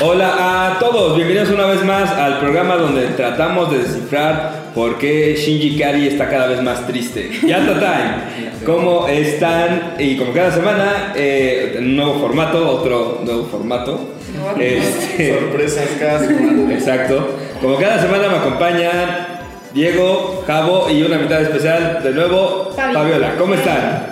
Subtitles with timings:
[0.00, 5.34] Hola a todos, bienvenidos una vez más al programa donde tratamos de descifrar por qué
[5.34, 7.28] Shinji Kari está cada vez más triste.
[7.44, 9.94] Yata Time, ¿cómo están?
[9.98, 14.10] Y como cada semana, eh, un nuevo formato, otro nuevo formato.
[14.56, 16.72] Este, Sorpresas cada semana.
[16.72, 17.30] exacto.
[17.60, 19.26] Como cada semana me acompañan
[19.74, 22.94] Diego, Javo y una invitada especial, de nuevo, Fabi.
[22.94, 23.34] Fabiola.
[23.36, 24.06] ¿Cómo están?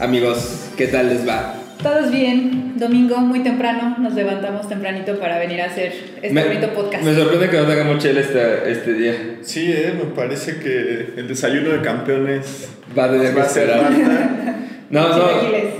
[0.00, 1.52] Amigos, ¿qué tal les va?
[1.82, 6.68] Todos bien, domingo muy temprano, nos levantamos tempranito para venir a hacer este Me, bonito
[6.74, 7.04] podcast.
[7.04, 9.14] me sorprende que no tengamos chela este, este día.
[9.42, 13.70] Sí, eh, me parece que el desayuno de campeones Va a tener que ser.
[14.90, 15.18] No, no,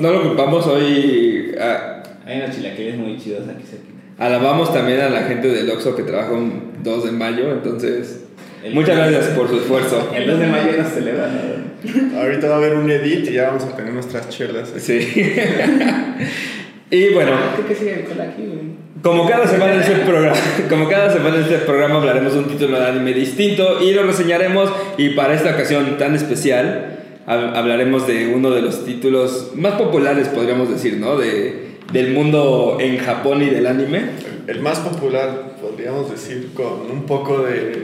[0.00, 1.54] no lo ocupamos hoy.
[1.58, 3.98] ah, Hay unos chilaquiles muy chidos aquí cerquita.
[4.18, 8.26] alabamos también a la gente del Oxxo que trabaja un 2 de mayo, entonces
[8.64, 10.10] El- muchas gracias por su esfuerzo.
[10.14, 12.22] El 2 de mayo no se celebra nada.
[12.22, 14.72] Ahorita va a haber un edit y ya vamos a tener nuestras chelas.
[14.78, 14.98] Sí.
[16.90, 18.58] y bueno, Creo que sigue el cola aquí, güey.
[19.02, 20.36] como cada semana en este programa,
[20.68, 24.02] como cada semana en este programa hablaremos de un título de anime distinto y lo
[24.04, 29.74] reseñaremos y para esta ocasión tan especial hab- hablaremos de uno de los títulos más
[29.74, 31.16] populares podríamos decir, ¿no?
[31.16, 34.02] De del mundo en Japón y del anime.
[34.46, 37.82] El más popular, podríamos decir, con un poco de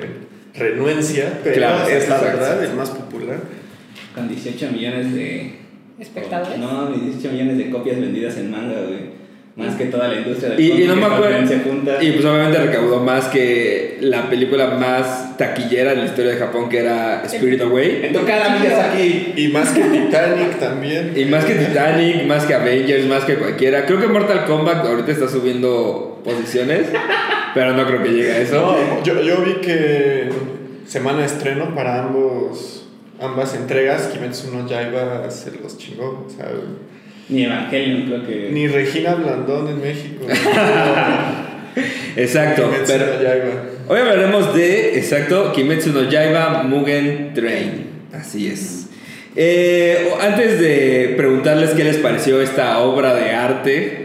[0.55, 2.25] renuencia, pero Claro, es la exacto.
[2.39, 3.39] verdad el más popular.
[4.15, 5.53] Con 18 millones de.
[5.99, 6.59] ¿Espectadores?
[6.59, 9.15] No, 18 millones de copias vendidas en manga, güey.
[9.57, 11.27] Más que toda la industria del Y, y no me acuerdo.
[11.27, 12.03] japonés se junta.
[12.03, 16.69] Y pues obviamente recaudó más que la película más taquillera en la historia de Japón,
[16.69, 18.11] que era Spirit Away.
[18.13, 19.33] Miyazaki.
[19.37, 21.13] Y más que Titanic también.
[21.15, 23.87] Y más que Titanic, más que Avengers, más que cualquiera.
[23.87, 26.87] Creo que Mortal Kombat ahorita está subiendo posiciones,
[27.55, 28.55] pero no creo que llegue a eso.
[28.55, 30.29] No, yo, yo vi que
[30.87, 32.85] semana de estreno para ambos
[33.21, 36.27] ambas entregas, Kimetsu no Yaiba se los chingó.
[36.27, 36.49] O sea,
[37.29, 38.51] Ni Evangelion, creo que.
[38.53, 40.27] ni Regina Blandón en México.
[42.17, 43.63] Exacto, Kimetsu pero no Yaiba.
[43.89, 47.87] hoy hablaremos de, exacto, Kimetsu no Yaiba Mugen Train.
[48.13, 48.87] Así es.
[49.37, 54.04] Eh, antes de preguntarles qué les pareció esta obra de arte,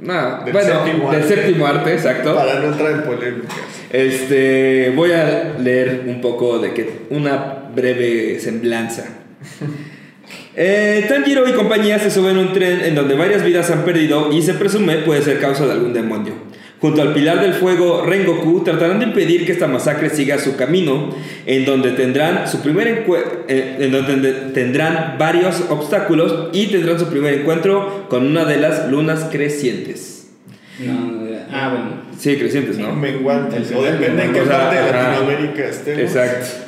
[0.00, 1.34] no, Del bueno, séptimo del arte.
[1.34, 2.34] séptimo arte, exacto.
[2.34, 3.56] Para no entrar en polémicas.
[3.90, 9.04] Este, voy a leer un poco de que una breve semblanza.
[10.60, 13.84] Eh, Tanjiro y compañía se suben a un tren en donde varias vidas se han
[13.84, 16.34] perdido y se presume puede ser causa de algún demonio.
[16.80, 21.10] Junto al pilar del fuego Rengoku tratarán de impedir que esta masacre siga su camino,
[21.44, 23.04] en donde tendrán su primer
[23.48, 28.88] eh, en donde tendrán varios obstáculos y tendrán su primer encuentro con una de las
[28.88, 30.28] lunas crecientes.
[30.78, 32.08] No, ah, bueno.
[32.16, 32.94] Sí, crecientes, ¿no?
[32.94, 33.72] Menguantes.
[33.74, 34.92] O depende en qué parte de.
[34.92, 36.00] Latinoamérica estemos.
[36.02, 36.67] Exacto.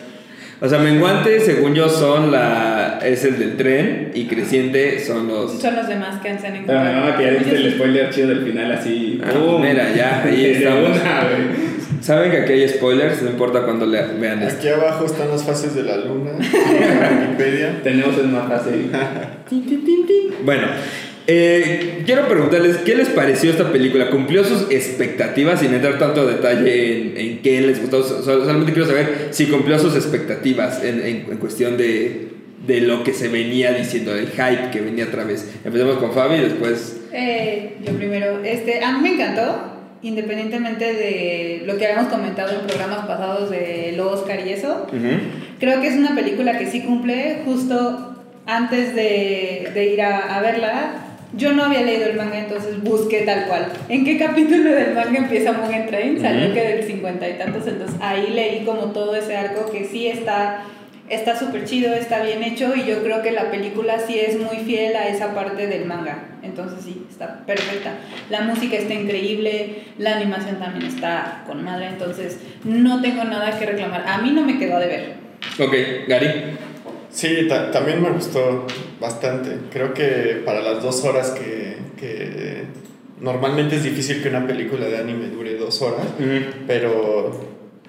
[0.62, 5.58] O sea, menguante, según yo, son la es el del tren y creciente son los.
[5.58, 8.10] Son los demás que han se han Pero me mama que ya viste el spoiler
[8.10, 9.20] chido del final así.
[9.24, 9.62] Ah, ¡pum!
[9.62, 10.98] mira, ya, ahí De estamos.
[12.02, 14.58] Saben que aquí hay spoilers, no importa cuando le, vean esto.
[14.58, 16.30] Aquí abajo están las fases de la luna.
[16.40, 17.80] en Wikipedia.
[17.82, 18.90] Tenemos el mapa así.
[20.44, 20.66] Bueno,
[21.32, 24.10] eh, quiero preguntarles qué les pareció esta película.
[24.10, 28.02] ¿Cumplió sus expectativas sin entrar tanto detalle en, en qué les gustó?
[28.02, 32.28] So- Solamente quiero saber si cumplió sus expectativas en, en- en cuestión de,
[32.66, 35.48] de lo que se venía diciendo, el hype que venía otra vez.
[35.64, 36.96] Empecemos con Fabi y después.
[37.12, 42.66] Eh, yo primero, este, a mí me encantó, independientemente de lo que habíamos comentado en
[42.66, 44.86] programas pasados del Oscar y eso.
[45.60, 48.16] Creo que es una película que sí cumple justo
[48.46, 51.06] antes de, de ir a, a verla.
[51.32, 53.72] Yo no había leído el manga, entonces busqué tal cual.
[53.88, 56.20] ¿En qué capítulo del manga empieza Mugen Train?
[56.20, 56.54] Salió Ujú.
[56.54, 60.64] que del cincuenta y tantos, entonces ahí leí como todo ese arco que sí está
[61.08, 64.58] está súper chido, está bien hecho y yo creo que la película sí es muy
[64.64, 66.36] fiel a esa parte del manga.
[66.44, 67.94] Entonces sí, está perfecta.
[68.28, 73.66] La música está increíble, la animación también está con madre, entonces no tengo nada que
[73.66, 74.04] reclamar.
[74.06, 75.14] A mí no me quedó de ver.
[75.58, 75.74] Ok,
[76.08, 76.56] Gary.
[77.10, 78.66] Sí, ta- también me gustó
[79.00, 79.56] bastante.
[79.72, 82.64] Creo que para las dos horas que, que
[83.20, 86.06] normalmente es difícil que una película de anime dure dos horas,
[86.66, 87.40] pero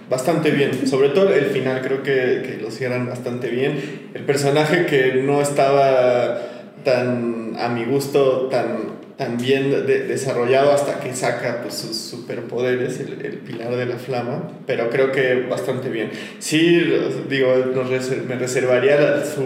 [0.10, 0.88] bastante bien.
[0.88, 4.10] Sobre todo el final, creo que, que lo cierran bastante bien.
[4.14, 6.42] El personaje que no estaba
[6.84, 8.91] tan a mi gusto, tan,
[9.22, 13.98] tan bien de- desarrollado hasta que saca pues, sus superpoderes, el, el pilar de la
[13.98, 16.10] flama, pero creo que bastante bien.
[16.40, 16.82] Sí,
[17.30, 19.44] digo, nos reser- me reservaría la- su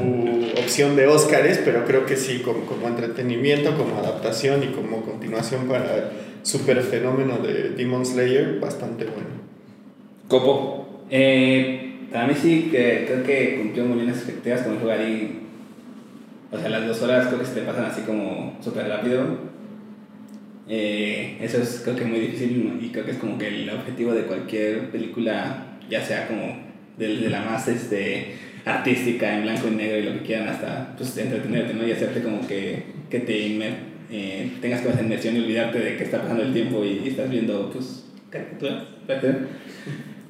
[0.57, 5.67] opción de Óscares, pero creo que sí, como, como entretenimiento, como adaptación y como continuación
[5.67, 6.03] para el
[6.43, 9.43] super fenómeno de Demon Slayer, bastante bueno.
[10.29, 11.03] Copo.
[11.09, 15.41] Eh, para mí sí, que creo que cumplió muy bien las expectativas con jugar y.
[16.49, 19.53] O sea, las dos horas creo que se te pasan así como súper rápido.
[20.67, 24.13] Eh, eso es creo que muy difícil y creo que es como que el objetivo
[24.13, 26.57] de cualquier película, ya sea como
[26.97, 28.33] desde la más este,
[28.65, 31.87] artística en blanco y negro y lo que quieran hasta pues entretenerte ¿no?
[31.87, 33.73] y hacerte como que, que te inmer,
[34.11, 37.29] eh, tengas que hacer inmersión y olvidarte de que está pasando el tiempo y, estás
[37.29, 38.83] viendo pues caricaturas.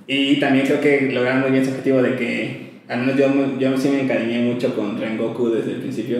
[0.07, 3.77] Y también creo que lograron muy bien su objetivo de que, al menos yo, yo
[3.77, 6.19] sí me encariñé mucho con Rengoku desde el principio,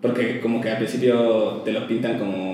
[0.00, 2.49] porque como que al principio te lo pintan como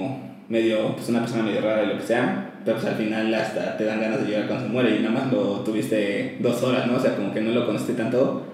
[0.49, 3.77] medio, pues una persona medio rara y lo que sea, pero pues al final hasta
[3.77, 6.87] te dan ganas de llegar cuando se muere y nada más lo tuviste dos horas,
[6.87, 6.97] ¿no?
[6.97, 8.45] O sea, como que no lo conociste tanto,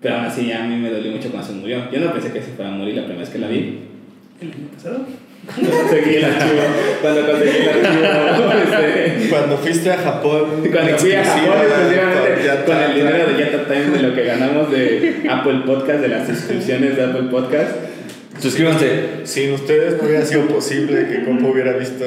[0.00, 1.90] pero aún así a mí me dolió mucho cuando se murió.
[1.90, 3.80] Yo no pensé que se fuera a morir la primera vez que la vi,
[4.40, 5.06] el año pasado.
[5.46, 6.62] Cuando conseguí el archivo.
[7.02, 8.04] Cuando conseguí el archivo.
[8.64, 10.44] Este, cuando fuiste a Japón.
[10.72, 14.70] Cuando fui a Japón, exclusivamente con el dinero de Yata Time, de lo que ganamos
[14.70, 17.93] de Apple Podcast, de las suscripciones de Apple Podcast.
[18.44, 19.24] Suscríbanse.
[19.24, 22.04] Sin ustedes no hubiera sido posible que Copo hubiera visto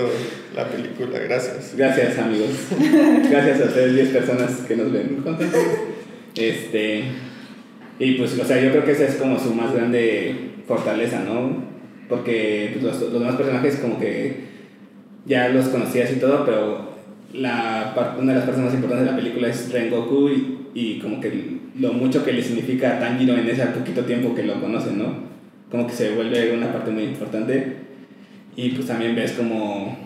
[0.56, 1.18] la película.
[1.18, 1.74] Gracias.
[1.76, 2.50] Gracias, amigos.
[3.28, 5.24] Gracias a ustedes, 10 personas que nos ven.
[6.36, 7.06] Este.
[7.98, 11.66] Y pues, o sea, yo creo que esa es como su más grande fortaleza, ¿no?
[12.08, 14.46] porque pues, los, los, demás personajes como que
[15.26, 16.92] ya los conocías y todo, pero
[17.34, 21.20] la, una de las partes más importantes de la película es Rengoku y, y como
[21.20, 25.00] que lo mucho que le significa a Tanjiro en ese poquito tiempo que lo conocen,
[25.00, 25.37] ¿no?
[25.70, 27.76] Como que se vuelve una parte muy importante
[28.56, 29.98] y pues también ves como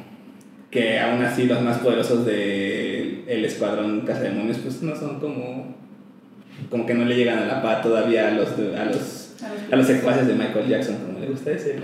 [0.70, 5.76] que aún así los más poderosos del el escuadrón Demonios pues no son como
[6.70, 9.22] como que no le llegan a la paz todavía a los, a los
[9.72, 11.78] a los secuaces de Michael Jackson, como le gusta ese.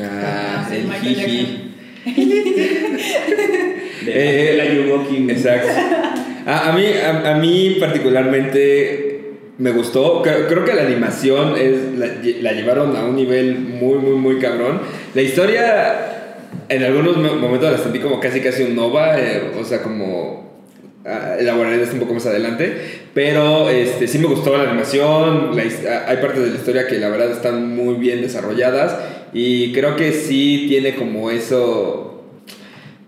[0.00, 1.74] Ah, el jiji.
[4.06, 5.30] de, la Yuwoki.
[5.30, 5.68] Exacto.
[6.44, 9.11] A, a mí, a, mí particularmente
[9.58, 10.22] me gustó.
[10.22, 11.98] Creo, que la animación es,
[12.42, 14.80] la, llevaron a un nivel muy, muy, muy cabrón.
[15.14, 16.36] La historia,
[16.68, 19.18] en algunos momentos la sentí como casi, casi un nova.
[19.20, 20.42] Eh, o sea, como
[21.38, 23.02] elaboraré esto un poco más adelante.
[23.14, 25.50] Pero este, sí me gustó la animación.
[25.58, 28.96] hay partes de la historia que la verdad están muy bien desarrolladas.
[29.32, 32.24] Y creo que sí tiene como eso.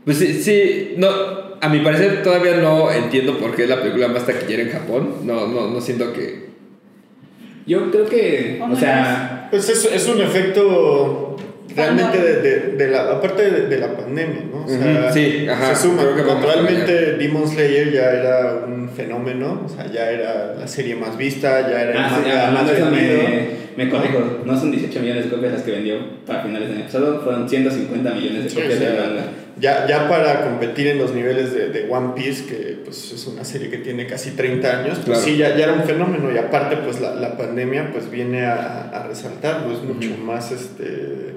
[0.05, 4.09] Pues sí, sí no, a mi parecer todavía no entiendo por qué es la película
[4.09, 5.15] más taquillera en Japón.
[5.23, 6.45] No, no, no siento que.
[7.67, 8.63] Yo creo que.
[8.71, 9.49] O sea.
[9.51, 11.37] Pues es, es un efecto
[11.75, 14.65] realmente de, de, la, aparte de, la pandemia, ¿no?
[14.65, 16.03] O sea, sí, ajá, se suma.
[16.05, 21.69] Naturalmente Demon Slayer ya era un fenómeno, o sea, ya era la serie más vista,
[21.69, 22.83] ya era ah, el más, sí,
[23.77, 25.97] me, me corrijo, no son 18 millones de copias las que vendió
[26.27, 29.25] para finales del año pasado, fueron 150 millones de copias de manga.
[29.61, 33.45] Ya, ya para competir en los niveles de, de, One Piece, que pues es una
[33.45, 36.33] serie que tiene casi 30 años, pues sí, ya, ya era un fenómeno.
[36.33, 41.35] Y aparte pues la, la pandemia pues viene a, a resaltarlo, es mucho más este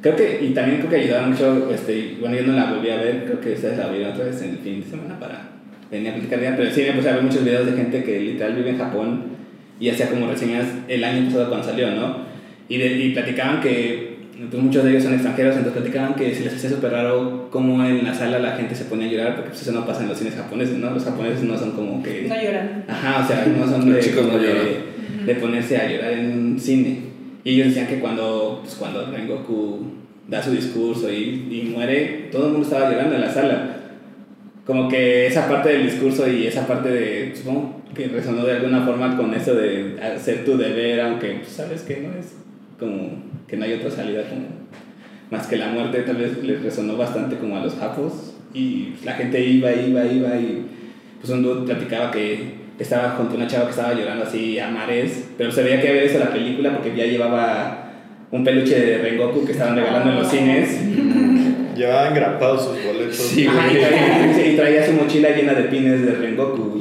[0.00, 2.98] Creo que, y también creo que ayudaron mucho, este, bueno, yo no la volví a
[2.98, 5.48] ver, creo que esta la vi otra vez en el fin de semana para
[5.90, 8.20] venir a platicar bien, pero sí me puse a ver muchos videos de gente que
[8.20, 9.22] literal vive en Japón
[9.80, 12.18] y hacía como reseñas el año pasado cuando salió, ¿no?
[12.68, 14.07] Y, de, y platicaban que
[14.50, 17.84] pues muchos de ellos son extranjeros, entonces platicaban que se les hacía súper raro cómo
[17.84, 20.08] en la sala la gente se pone a llorar, porque pues eso no pasa en
[20.08, 20.90] los cines japoneses, ¿no?
[20.90, 22.26] Los japoneses no son como que...
[22.28, 22.84] No lloran.
[22.86, 24.82] Ajá, o sea, no son de, chicos no de,
[25.26, 27.00] de, ponerse a llorar en un cine.
[27.42, 29.86] Y ellos decían que cuando, pues, cuando Rengoku
[30.28, 33.76] da su discurso y, y muere, todo el mundo estaba llorando en la sala.
[34.64, 38.84] Como que esa parte del discurso y esa parte de, supongo que resonó de alguna
[38.84, 42.36] forma con eso de hacer tu deber, aunque pues, sabes que no es
[42.78, 44.46] como que no hay otra salida como
[45.30, 49.12] más que la muerte, tal vez les resonó bastante como a los japos y la
[49.14, 50.66] gente iba, iba, iba y
[51.20, 54.70] pues un dude platicaba que estaba junto a una chava que estaba llorando así a
[54.70, 57.88] mares, pero se veía que había visto la película porque ya llevaba
[58.30, 60.80] un peluche de Rengoku que estaban regalando en los cines.
[61.76, 63.16] Llevaban grapados sus boletos.
[63.16, 66.77] Sí, y, traía, su mochila llena de pines de Rengoku.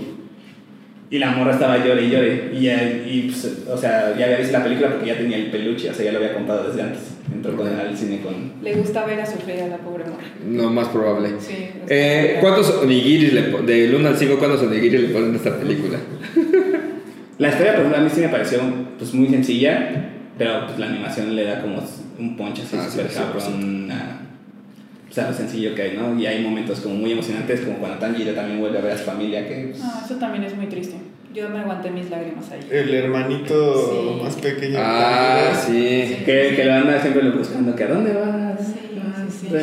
[1.10, 2.52] Y la morra estaba llore y llore.
[2.54, 5.90] Y, y pues, o sea, ya había visto la película porque ya tenía el peluche,
[5.90, 7.02] o sea, ya lo había comprado desde antes.
[7.34, 8.54] Entró con el cine con.
[8.62, 10.24] Le gusta ver a sufrir a la pobre morra.
[10.46, 11.30] No, más probable.
[11.40, 11.70] Sí.
[11.88, 15.98] Eh, ¿Cuántos onigiris le De 1 al 5, cuántos onigiris le ponen a esta película?
[17.38, 18.60] la historia, por ejemplo, a mí sí me pareció
[18.98, 21.84] pues, muy sencilla pero pues la animación le da como
[22.20, 23.90] un ponche así ah, súper cabrón
[25.10, 26.20] o sea, lo sencillo que hay, ¿no?
[26.20, 29.06] Y hay momentos como muy emocionantes, como cuando Tanjiro también vuelve a ver a su
[29.06, 29.48] familia.
[29.48, 29.82] Que, pues...
[30.06, 30.96] eso también es muy triste.
[31.34, 32.60] Yo me aguanté mis lágrimas ahí.
[32.72, 34.80] El hermanito más pequeño.
[34.82, 36.18] Ah, sí.
[36.26, 38.60] Que, que lo anda siempre lo buscando, que ¿a dónde vas?
[39.30, 39.58] Sí, sí,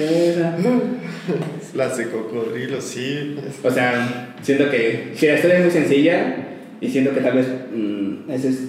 [1.74, 3.36] Las de cocodrilo, sí.
[3.64, 6.36] O sea, siento que si la historia es muy sencilla
[6.80, 8.68] y siento que tal vez mmm, ese es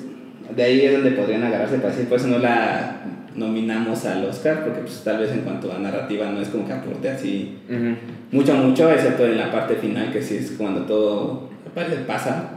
[0.55, 3.01] de ahí es donde podrían agarrarse para decir, pues no la
[3.36, 6.74] nominamos al Oscar, porque pues tal vez en cuanto a narrativa no es como que
[6.74, 7.96] aporte así Ujú.
[8.32, 12.51] mucho, mucho, excepto en la parte final, que sí es cuando todo parece pasa.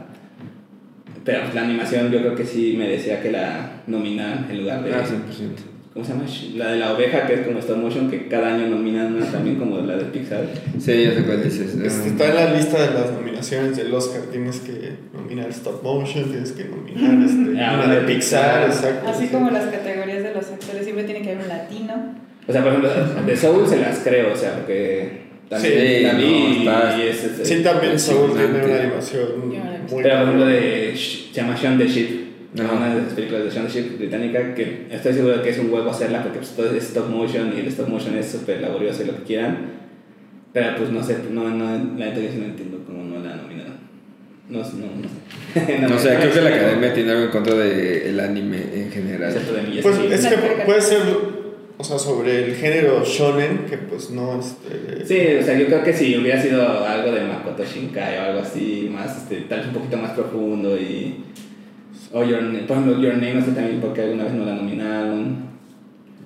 [1.25, 4.93] Pero pues, la animación yo creo que sí merecía que la nominaran en lugar de...
[4.93, 5.09] Ah, 100%.
[5.93, 6.23] ¿Cómo se llama?
[6.55, 9.57] La de la oveja, que es como stop motion, que cada año nominan una también
[9.57, 10.45] como la de Pixar.
[10.79, 11.75] Sí, ya sé cuál dices.
[11.75, 12.07] Este, Ah.
[12.07, 14.21] está en la lista de las nominaciones del Oscar.
[14.31, 18.69] Tienes que nominar stop motion, tienes que nominar este, Ah, una de de Pixar, Pixar.
[18.69, 19.09] exacto.
[19.09, 19.31] Así sí.
[19.33, 19.98] como las categorías
[20.41, 21.93] los actores, siempre tiene que haber un latino.
[22.47, 22.89] O sea, por ejemplo,
[23.25, 27.07] de Soul se las creo, o sea, porque también Sí, la vi no, está- y
[27.07, 29.57] es, es- Sí, también Soul tiene una animación no muy
[30.03, 32.09] Pero por ejemplo de se llama Shaun the Sheep,
[32.59, 32.73] Ajá.
[32.73, 35.59] una de las películas de Shaun the Sheep británica que estoy seguro de que es
[35.59, 38.61] un huevo hacerla porque pues, todo es stop motion y el stop motion es súper
[38.61, 39.79] laborioso y lo que quieran.
[40.53, 41.65] Pero pues no sé, no, no,
[41.97, 43.78] la neta yo sí no entiendo cómo no la nominaron.
[44.49, 45.77] No, no, no sé.
[45.89, 49.33] No sé, me- creo que la academia tiene algo en contra del anime en general.
[49.33, 49.81] De.
[49.81, 51.01] Pues es que puede ser,
[51.77, 55.05] o sea, sobre el género shonen, que pues no, este...
[55.05, 58.39] Sí, o sea, yo creo que si hubiera sido algo de Makoto Shinkai o algo
[58.41, 61.23] así, más, este, tal vez un poquito más profundo y...
[62.11, 64.55] O Your Name, por ejemplo, Your Name, no sé también porque alguna vez no la
[64.55, 65.48] nominaron.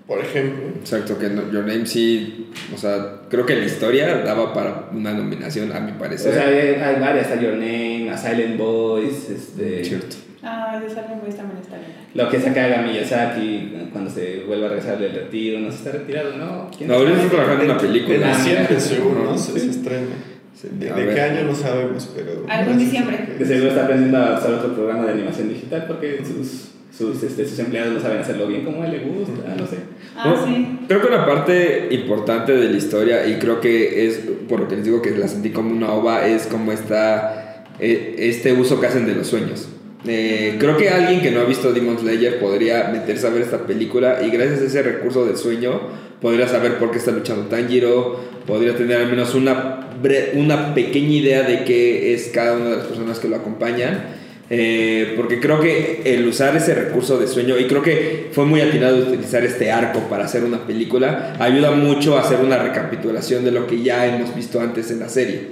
[0.08, 0.64] Por ejemplo.
[0.80, 5.14] Exacto, que no- Your Name sí, o sea, creo que la historia daba para una
[5.14, 6.34] nominación, a mi O parecer.
[6.34, 9.84] sea, hay, hay varias, está Your Name, A Silent Voice, este...
[9.86, 10.16] Cierto.
[10.46, 11.92] Ah, de Silent Voice también está bien.
[12.16, 15.92] Lo que saca haga Miyazaki cuando se vuelve a regresar del retiro, no se está
[15.94, 16.70] retirado, ¿no?
[16.78, 18.16] ¿Quién No, ahorita está trabajando en una película.
[18.18, 18.80] En Ah, diciembre, mira.
[18.82, 19.38] seguro, ¿no?
[19.38, 20.08] Se, se estrena.
[20.54, 22.46] Sí, ¿De, a de qué año no sabemos, pero...
[22.50, 23.26] Algo en diciembre.
[23.40, 27.46] De seguro está aprendiendo a usar otro programa de animación digital porque sus, sus, este,
[27.48, 29.78] sus empleados no saben hacerlo bien como a él le gusta, no sé.
[30.16, 30.80] Ah, Bueno, sí.
[30.88, 34.76] Creo que una parte importante de la historia, y creo que es por lo que
[34.76, 38.88] les digo que la sentí como una ova, es como esta, eh, este uso que
[38.88, 39.70] hacen de los sueños.
[40.06, 43.66] Eh, creo que alguien que no ha visto Demon Slayer podría meterse a ver esta
[43.66, 45.80] película y gracias a ese recurso del sueño
[46.22, 51.14] podría saber por qué está luchando Tanjiro, podría tener al menos una, bre- una pequeña
[51.16, 54.22] idea de qué es cada una de las personas que lo acompañan.
[54.50, 58.62] Eh, porque creo que el usar ese recurso de sueño, y creo que fue muy
[58.62, 63.52] atinado utilizar este arco para hacer una película, ayuda mucho a hacer una recapitulación de
[63.52, 65.48] lo que ya hemos visto antes en la serie.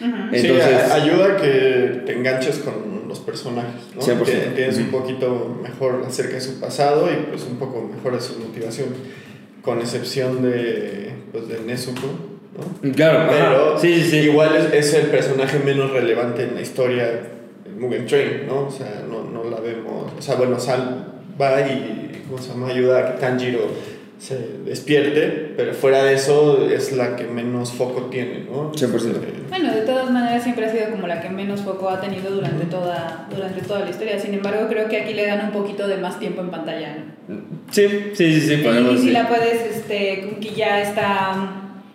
[0.00, 0.10] Ujú.
[0.32, 4.00] Sí, Entonces, a- ayuda a que te enganches con los personajes, ¿no?
[4.02, 4.24] 100%.
[4.24, 4.98] Te- Entiendes un Ujú.
[4.98, 8.86] poquito mejor acerca de su pasado y pues un poco mejor de su motivación,
[9.62, 12.06] con excepción de, pues, de Nezuko,
[12.82, 12.92] ¿no?
[12.92, 13.28] claro.
[13.30, 14.16] Pero sí, sí, sí.
[14.18, 17.20] igual es, es el personaje menos relevante en la historia
[17.78, 18.66] Mugen Train, ¿no?
[18.66, 20.12] O sea, no, no la vemos.
[20.18, 21.06] O sea, bueno, Sal
[21.40, 22.68] va y ¿cómo se llama?
[22.68, 23.60] ayuda a que Tanjiro
[24.18, 28.72] se despierte, pero fuera de eso es la que menos foco tiene, ¿no?
[28.72, 28.94] 100%.
[28.96, 29.18] Este,
[29.48, 32.66] Bueno, de todas maneras siempre ha sido como la que menos foco ha tenido durante
[32.66, 34.18] toda, durante toda la historia.
[34.18, 36.96] Sin embargo, creo que aquí le dan un poquito de más tiempo en pantalla.
[37.28, 37.36] ¿no?
[37.70, 39.12] Sí, sí, sí, sí, podemos y si decir.
[39.12, 41.52] la puedes, este, como que ya está,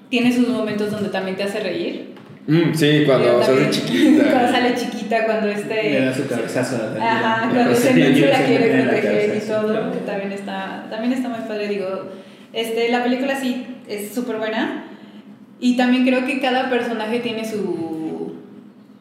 [0.09, 2.12] tiene sus momentos donde también te hace reír.
[2.45, 4.23] Mm, sí, cuando también- chiquita.
[4.31, 6.01] cuando sale chiquita, cuando Le este...
[6.05, 7.11] da su cabezazo a la.
[7.11, 11.29] Ajá, cuando Sí, se yo la quiere proteger y todo, que también está, también está
[11.29, 11.87] muy padre, digo,
[12.51, 14.85] este, la película sí es súper buena
[15.61, 18.35] y también creo que cada personaje tiene su,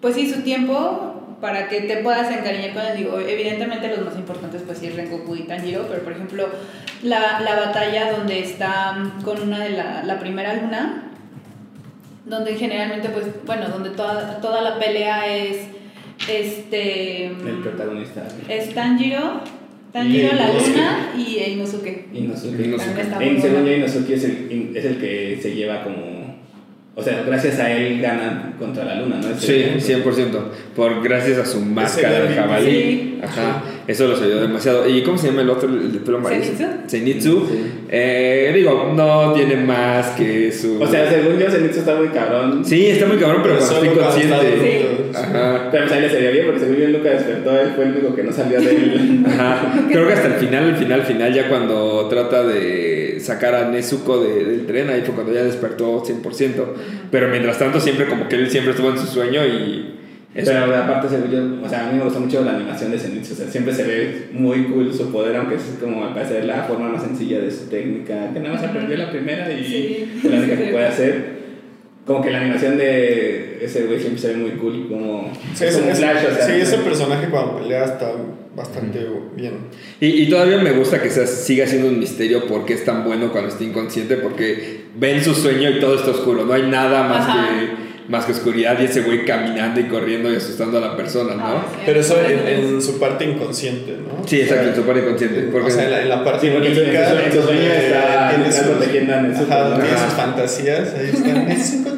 [0.01, 4.15] pues sí, su tiempo para que te puedas encariñar con él, digo, evidentemente los más
[4.17, 6.47] importantes pues sí es Rengoku y Tanjiro, pero por ejemplo
[7.03, 11.09] la, la batalla donde está con una de la, la primera luna,
[12.25, 15.59] donde generalmente pues, bueno, donde toda, toda la pelea es,
[16.29, 17.27] este...
[17.27, 18.23] El protagonista.
[18.49, 19.41] Es Tanjiro,
[19.93, 22.09] Tanjiro, Y la luna y Inosuke.
[22.13, 22.65] Inosuke.
[22.65, 23.01] Inosuke.
[23.01, 23.73] Está En buena.
[23.77, 26.23] Inosuke es el, es el que se lleva como.
[26.95, 29.31] O sea, gracias a él ganan contra la luna, ¿no?
[29.31, 30.39] Es Sí, el- 100%.
[30.77, 32.71] Por gracias a su máscara de jabalí.
[32.71, 33.19] Sí.
[33.23, 33.63] Ajá.
[33.89, 34.89] Eso los ayudó demasiado.
[34.89, 36.45] ¿Y cómo se llama el otro, el de pelo amarillo?
[36.45, 36.67] Zenitsu.
[36.89, 37.47] Zenitsu.
[37.51, 37.65] Sí.
[37.91, 40.81] Eh, digo, no tiene más que su.
[40.81, 42.65] O sea, según yo, Zenitsu está muy cabrón.
[42.65, 44.97] Sí, está muy cabrón, pero cuando estoy cuando está consciente.
[45.15, 45.69] Ajá.
[45.73, 48.15] Pero pues ahí le sería bien, porque según yo nunca despertó, él fue el único
[48.15, 49.23] que no salió del.
[49.27, 49.85] Ajá.
[49.91, 54.23] Creo que hasta el final, el final, final, ya cuando trata de sacar a Nezuko
[54.23, 56.65] de- del tren, ahí fue cuando ya despertó 100%.
[57.11, 59.99] Pero mientras tanto, siempre como que él siempre estuvo en su sueño y.
[60.35, 60.51] eso.
[60.51, 63.35] Pero aparte, yo, o sea, a mí me gusta mucho la animación de Zenitsu.
[63.35, 66.63] O sea, siempre se ve muy cool su poder, aunque es como al parecer la
[66.65, 70.13] forma más sencilla de su técnica, que nada más aprendió la primera y Sí.
[70.19, 71.43] es la única que puede hacer.
[72.07, 75.91] Como que la animación de ese güey siempre se ve muy cool, como, Sí, como
[75.91, 76.47] ese, Flash, o sea.
[76.47, 78.11] sí, ese personaje cuando pelea está
[78.57, 79.53] bastante bien.
[80.01, 83.31] Y, y todavía me gusta que sea, siga siendo un misterio porque es tan bueno
[83.31, 87.21] cuando está inconsciente, porque ven su sueño y todo está oscuro, no hay nada más
[87.29, 87.49] Ajá.
[87.49, 87.82] que
[88.13, 91.45] más que oscuridad y ese güey caminando y corriendo y asustando a la persona, ¿no?
[91.47, 91.67] Ah.
[91.87, 94.29] Pero eso en, en su parte inconsciente, ¿no?
[94.29, 95.41] Sí, exacto, en su parte inconsciente.
[95.51, 96.53] Porque, o sea, en la, en la parte Sí,
[99.45, 101.83] está- tiene sus fantasías, ahí están.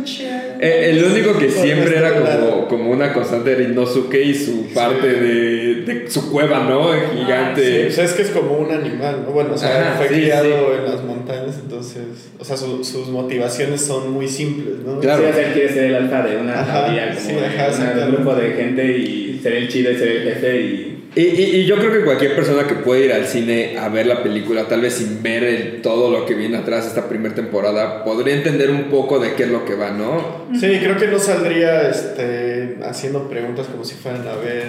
[0.61, 5.07] Eh, el único que siempre era como, como una constante era Inosuke y su parte
[5.07, 6.93] de, de su cueva, ¿no?
[6.93, 7.87] Sí, Gigante.
[7.89, 9.33] o sea, es que es como un animal, ¿no?
[9.33, 10.79] Bueno, o sea, Ajá, fue sí, criado sí.
[10.79, 12.03] en las montañas, entonces,
[12.39, 15.01] o sea, su- sus motivaciones son muy simples, ¿no?
[15.01, 15.23] Claro.
[15.25, 17.55] Sí, o sea, él quiere ser el alfa de una familia, como sí, de ajá,
[17.55, 18.05] una- exactamente.
[18.09, 20.94] un grupo de gente y ser el chido y ser el jefe y...
[21.17, 24.07] Y, y- y yo creo que cualquier persona que puede ir al cine a ver
[24.07, 28.03] la película, tal vez sin ver el- todo lo que viene atrás esta primera temporada,
[28.05, 30.47] podría entender un poco de qué es lo que va, ¿no?
[30.59, 34.65] Sí, creo que no saldría este, haciendo preguntas como si fueran a ver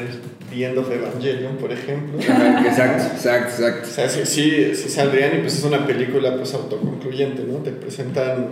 [0.52, 2.20] The End of Evangelion, por ejemplo.
[2.20, 3.88] Ajá, exacto, exacto, O exacto.
[3.90, 7.58] sea, sí, sí, sí saldrían y pues es una película pues autoconcluyente, ¿no?
[7.60, 8.50] Te presentan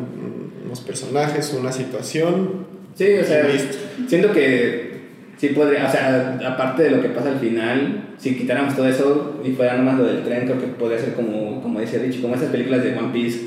[0.65, 2.65] unos personajes, una situación.
[2.97, 3.77] Sí, o sea, listo.
[4.07, 4.92] siento que
[5.37, 9.41] sí podría, o sea, aparte de lo que pasa al final, si quitáramos todo eso
[9.43, 12.35] y fuera nomás lo del tren, creo que podría ser como, como dice Rich, como
[12.35, 13.39] esas películas de One Piece,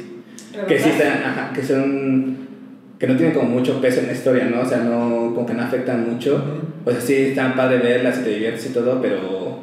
[0.69, 2.37] que sí están, ajá, que son,
[2.99, 4.63] que no tienen como mucho peso en la historia, ¿no?
[4.63, 6.43] O sea, no, como que no afectan mucho.
[6.85, 9.59] O sea, sí está padre verlas y te diviertes y todo, pero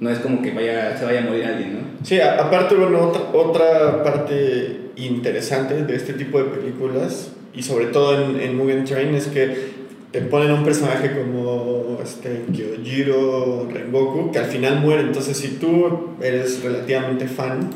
[0.00, 1.78] no es como que vaya, se vaya a morir alguien, ¿no?
[2.04, 7.86] Sí, a- aparte, bueno, otra, otra parte interesante de este tipo de películas, y sobre
[7.86, 9.71] todo en, en Mugen Train, es que
[10.12, 15.02] te ponen un personaje como este, Kyojiro Rengoku, que al final muere.
[15.02, 17.70] Entonces, si tú eres relativamente fan,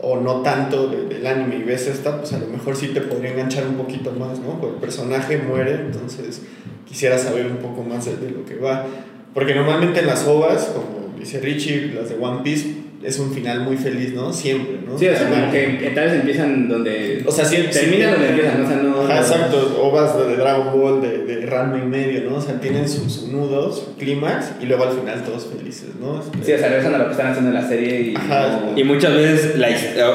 [0.00, 3.00] o no tanto de- del anime y ves esta, pues a lo mejor sí te
[3.00, 4.60] podría enganchar un poquito más, ¿no?
[4.60, 6.42] Porque el personaje muere, entonces
[6.86, 8.84] quisiera saber un poco más de, de lo que va.
[9.32, 13.60] Porque normalmente en las ovas, como dice Richie, las de One Piece, es un final
[13.60, 14.32] muy feliz, ¿no?
[14.32, 14.98] Siempre, ¿no?
[14.98, 17.22] Sí, o sea, como que, que tal vez empiezan donde...
[17.26, 18.64] O sea, siempre terminan donde empiezan, ¿no?
[18.64, 19.00] o sea, no...
[19.02, 22.36] Ajá, exacto, ovas de, de Dragon Ball, de, de Ranma y medio, ¿no?
[22.36, 26.22] O sea, tienen su, su nudo, su clímax, y luego al final todos felices, ¿no?
[26.42, 28.14] Sí, o sea, regresan a lo que están haciendo en la serie y...
[28.16, 28.60] Ajá.
[28.72, 29.68] no- Y muchas veces la,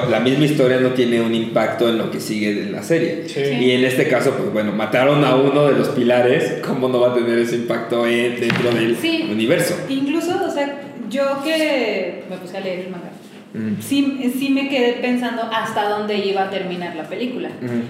[0.10, 3.24] la misma historia no tiene un impacto en lo que sigue de la serie.
[3.28, 3.40] Sí.
[3.42, 7.12] Y en este caso, pues bueno, mataron a uno de los pilares, ¿cómo no va
[7.12, 9.28] a tener ese impacto en- dentro del Sí.
[9.32, 9.76] universo?
[9.90, 13.10] Incluso, sea, yo que me puse a leer el manga,
[13.52, 13.82] Mm.
[13.82, 17.50] sí, sí me quedé pensando hasta dónde iba a terminar la película.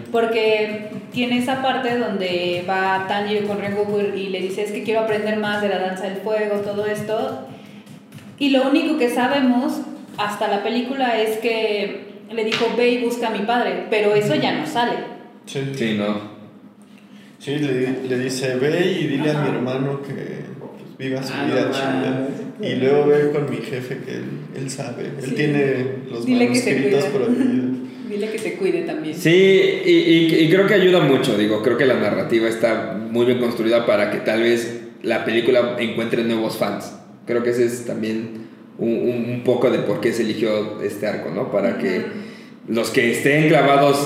[0.10, 5.02] Porque tiene esa parte donde va Tanjiro con Rengoku y le dice es que quiero
[5.02, 7.46] aprender más de la danza del fuego, todo esto.
[8.38, 9.82] Y lo único que sabemos
[10.18, 14.36] hasta la película es que le dijo ve y busca a mi padre, pero eso
[14.36, 14.94] ya no sale.
[15.46, 16.40] Sí, Sí, no.
[17.40, 19.58] Sí, le, le dice, ve y dile a mi Ajá.
[19.58, 20.14] hermano que
[20.60, 22.28] pues, viva su Ah, vida no chida.
[22.62, 24.24] Y luego ve con mi jefe que él,
[24.56, 25.04] él sabe.
[25.06, 25.32] Él Sí.
[25.36, 27.26] tiene los Dile que se manuscritos cuide.
[27.26, 27.66] prohibidos.
[28.10, 29.16] Dile que se cuide también.
[29.16, 29.30] Sí,
[29.86, 33.40] y, y- y creo que ayuda mucho, digo, creo que la narrativa está muy bien
[33.40, 36.94] construida para que tal vez la película encuentre nuevos fans.
[37.26, 41.06] Creo que ese es también un, un- un poco de por qué se eligió este
[41.08, 41.52] arco, ¿no?
[41.52, 42.02] Para que
[42.68, 43.98] los que estén clavados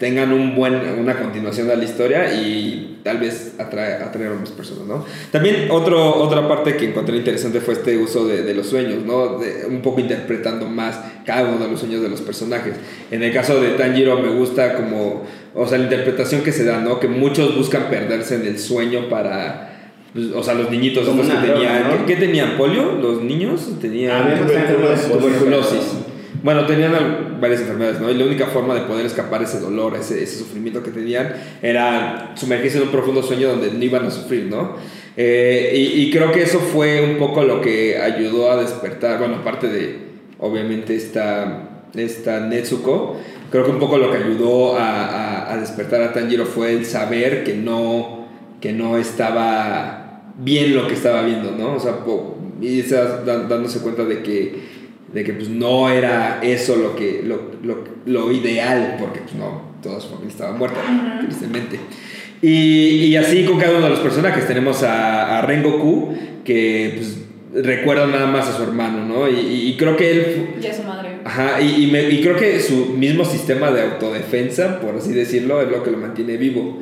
[0.00, 4.48] tengan un buen, una continuación de la historia y tal vez atrae, atraer a más
[4.48, 5.04] personas, ¿no?
[5.30, 9.38] También otro, otra parte que encontré interesante fue este uso de, de los sueños, ¿no?
[9.38, 12.74] De- un poco interpretando más cada uno de los sueños de los personajes.
[13.10, 16.80] En el caso de Tanjiro me gusta como, o sea, la interpretación que se da,
[16.80, 16.98] ¿no?
[16.98, 19.92] Que muchos buscan perderse en el sueño para...
[20.14, 21.82] pues, o sea, los niñitos estos que tenían...
[21.82, 22.06] droga, ¿no?
[22.06, 22.56] ¿qué, qué tenían?
[22.56, 22.92] ¿Polio?
[22.92, 23.68] ¿Los niños?
[23.80, 24.12] Tenían...
[24.22, 25.18] Había bastante tuberculosis.
[25.18, 25.82] tuberculosis.
[26.42, 28.10] Bueno, tenían varias enfermedades, ¿no?
[28.10, 32.32] Y la única forma de poder escapar ese dolor, ese, ese sufrimiento que tenían, era
[32.34, 34.76] sumergirse en un profundo sueño donde no iban a sufrir, ¿no?
[35.16, 39.68] Eh, y, creo que eso fue un poco lo que ayudó a despertar, bueno, aparte
[39.68, 39.98] de,
[40.38, 43.16] obviamente, esta, esta Netsuko,
[43.50, 47.44] creo que un poco lo que ayudó a, a- despertar a Tanjiro fue el saber
[47.44, 48.28] que no,
[48.62, 51.74] que no estaba bien lo que estaba viendo, ¿no?
[51.74, 54.69] O sea, po- y dándose cuenta de que
[55.12, 59.62] de que pues no era eso lo que lo, lo, lo ideal porque pues no
[59.82, 60.80] toda su familia estaba muerta
[61.26, 61.80] tristemente
[62.42, 67.18] y, y así con cada uno de los personajes tenemos a, a Rengoku que pues
[67.64, 70.84] recuerda nada más a su hermano no y, y- y creo que él Ya su
[70.84, 71.10] madre.
[71.24, 75.60] Ajá, y, y, me- y creo que su mismo sistema de autodefensa, por así decirlo,
[75.60, 76.78] es lo que lo mantiene vivo.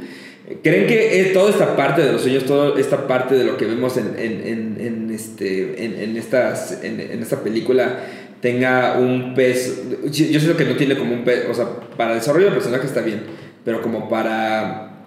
[0.63, 3.67] ¿Creen que eh, toda esta parte de los sueños, toda esta parte de lo que
[3.67, 7.99] vemos en, en, en, en este, en, estas, en, esta película
[8.41, 9.75] tenga un peso?
[10.05, 12.87] Yo siento que no tiene como un peso, o sea, para el desarrollo del personaje
[12.87, 13.23] está bien,
[13.65, 15.05] pero como para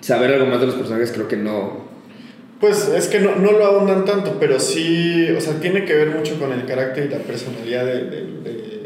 [0.00, 1.82] saber algo más de los personajes creo que no.
[2.60, 6.10] Pues es que no, no lo ahondan tanto, pero sí, o sea, tiene que ver
[6.10, 8.24] mucho con el carácter y la personalidad de, de-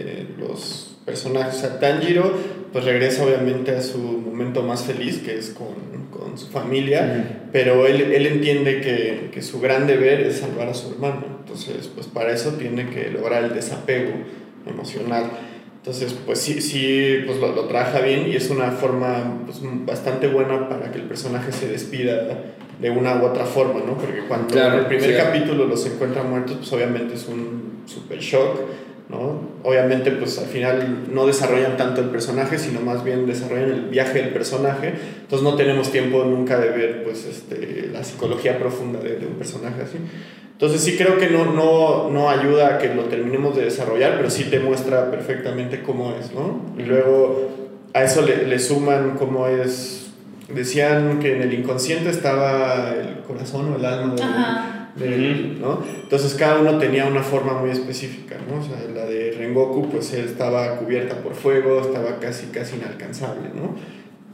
[0.04, 1.56] de los personajes.
[1.56, 2.32] O sea, Tanjiro
[2.72, 7.86] pues regresa obviamente a su momento más feliz, que es con, con su familia, pero
[7.86, 11.24] él, él entiende que, que, su gran deber es salvar a su hermano.
[11.40, 14.12] Entonces, pues para eso tiene que lograr el desapego
[14.66, 15.30] emocional.
[15.78, 20.28] Entonces, pues sí, sí pues lo, lo trabaja bien y es una forma pues, bastante
[20.28, 22.44] buena para que el personaje se despida
[22.80, 23.96] de una u otra forma, ¿no?
[23.96, 28.60] Porque cuando en el primer capítulo los encuentra muertos, pues obviamente es un super shock,
[29.08, 29.40] ¿no?
[29.62, 34.22] Obviamente, pues al final no desarrollan tanto el personaje, sino más bien desarrollan el viaje
[34.22, 39.16] del personaje, entonces no tenemos tiempo nunca de ver, pues, este, la psicología profunda de,
[39.16, 39.98] de un personaje así.
[40.52, 44.28] Entonces sí creo que no, no, no ayuda a que lo terminemos de desarrollar, pero
[44.28, 46.60] sí te muestra perfectamente cómo es, ¿no?
[46.76, 47.48] Y luego
[47.94, 50.10] a eso le, le suman cómo es,
[50.52, 55.82] decían que en el inconsciente estaba el corazón o el alma de, de ¿no?
[56.02, 58.60] Entonces cada uno tenía una forma muy específica, ¿no?
[58.60, 63.50] O sea, la de Rengoku pues él estaba cubierta por fuego, estaba casi casi inalcanzable,
[63.54, 63.74] ¿no?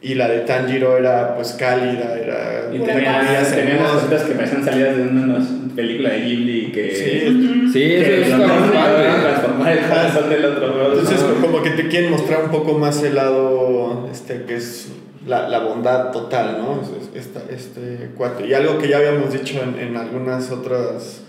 [0.04, 2.68] y la de Tanjiro era pues cálida, era...
[2.70, 5.38] Y tenía, tenía unas cositas que parecían salidas de una
[5.74, 6.94] película de Ghibli que...
[6.94, 10.92] Sí, sí que eso es transformar el corazón del otro.
[10.92, 14.92] Entonces como que te quieren mostrar un poco más el lado, este, que es
[15.26, 16.80] la, la bondad total, ¿no?
[17.14, 18.46] Este, este cuate.
[18.46, 21.24] Y algo que ya habíamos dicho en, en algunas otras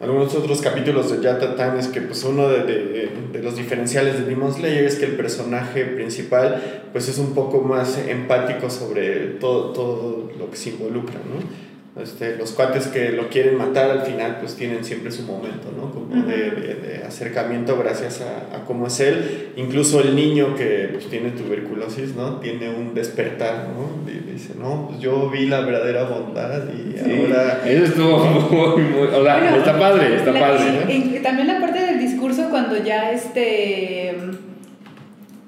[0.00, 4.18] algunos otros capítulos de Yata Time es que pues uno de, de, de, los diferenciales
[4.18, 6.60] de Demon Slayer es que el personaje principal
[6.92, 11.73] pues es un poco más empático sobre todo, todo lo que se involucra, ¿no?
[11.96, 15.92] Este, los cuates que lo quieren matar al final pues tienen siempre su momento, ¿no?
[15.92, 19.50] Como de, de, de acercamiento gracias a, a, cómo es él.
[19.54, 22.40] Incluso el niño que pues, tiene tuberculosis, ¿no?
[22.40, 24.10] Tiene un despertar, ¿no?
[24.10, 27.62] Y dice, no, pues yo vi la verdadera bondad y sí, ahora...
[27.64, 29.06] Eso estuvo muy, muy...
[29.06, 30.64] O sea, bueno, está padre, está la, padre.
[30.88, 34.16] Y, y, también la parte del discurso cuando ya este...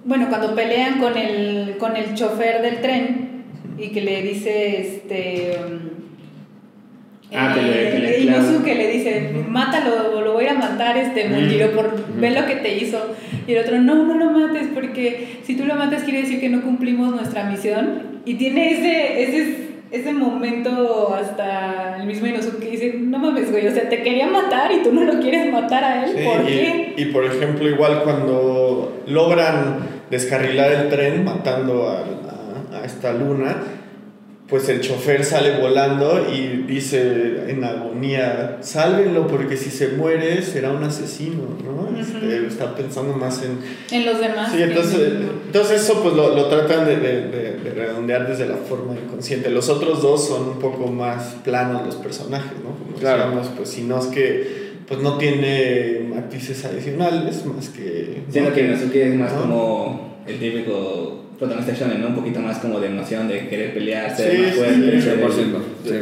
[0.04, 3.42] Bueno, cuando pelean con el, con el chofer del tren
[3.76, 5.95] y que le dice, este...
[7.34, 11.72] Ah, que le, que le, Inosuke le dice, mátalo, lo voy a matar, este Mundiro,
[11.72, 12.98] por ver lo que te hizo.
[13.48, 16.48] Y el otro, no, no lo mates, porque si tú lo matas quiere decir que
[16.48, 18.20] no cumplimos nuestra misión.
[18.24, 19.56] Y tiene ese, ese,
[19.90, 24.28] ese momento hasta el mismo Inosuke que dice, no mames, güey, o sea, te quería
[24.28, 26.94] matar y tú no lo quieres matar a él, Sí, ¿por y, qué?
[26.96, 29.78] y por ejemplo, igual cuando logran
[30.10, 31.98] descarrilar el tren matando a,
[32.76, 33.56] a, a esta luna,
[34.48, 40.70] pues el chofer sale volando y dice en agonía, sálvenlo porque si se muere será
[40.70, 41.98] un asesino, ¿no?
[41.98, 43.58] Este, está pensando más en...
[43.90, 44.52] En los demás.
[44.52, 45.12] Sí, que- entonces,
[45.46, 49.50] entonces eso pues lo, lo tratan de, de, de- de redondear desde la forma inconsciente.
[49.50, 52.70] Los otros dos son un poco más planos los personajes, ¿no?
[52.78, 53.24] Como Claro.
[53.24, 58.22] decíamos, pues si no es que pues no tiene matices adicionales más que...
[58.30, 58.54] Siento ¿no?
[58.54, 59.40] que Inosuke es más ¿no?
[59.40, 62.08] como el típico protagonista shonen, ¿no?
[62.08, 64.74] Un poquito más como de emoción, de querer pelear, ser Sí, más fuerte.
[64.92, 65.58] sí, ser- 100%.
[65.84, 65.94] Sí.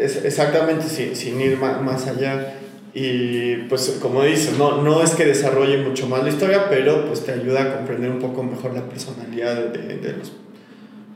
[0.00, 2.54] Es, exactamente, sin, sin ir ma- más allá.
[2.94, 7.24] Y pues como dices, no, no es que desarrolle mucho más la historia, pero pues
[7.26, 10.32] te ayuda a comprender un poco mejor la personalidad de, de los...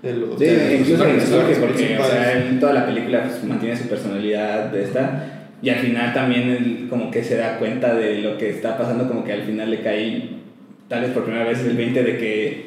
[0.02, 2.86] De los Sí, de los incluso en Inosuke, personajes porque o sea, en toda la
[2.86, 5.46] película pues, mantiene su personalidad de esta.
[5.62, 9.06] Y al final también él como que se da cuenta de lo que está pasando,
[9.08, 10.22] como que al final le cae,
[10.88, 12.64] tal vez por primera vez, el 20 de que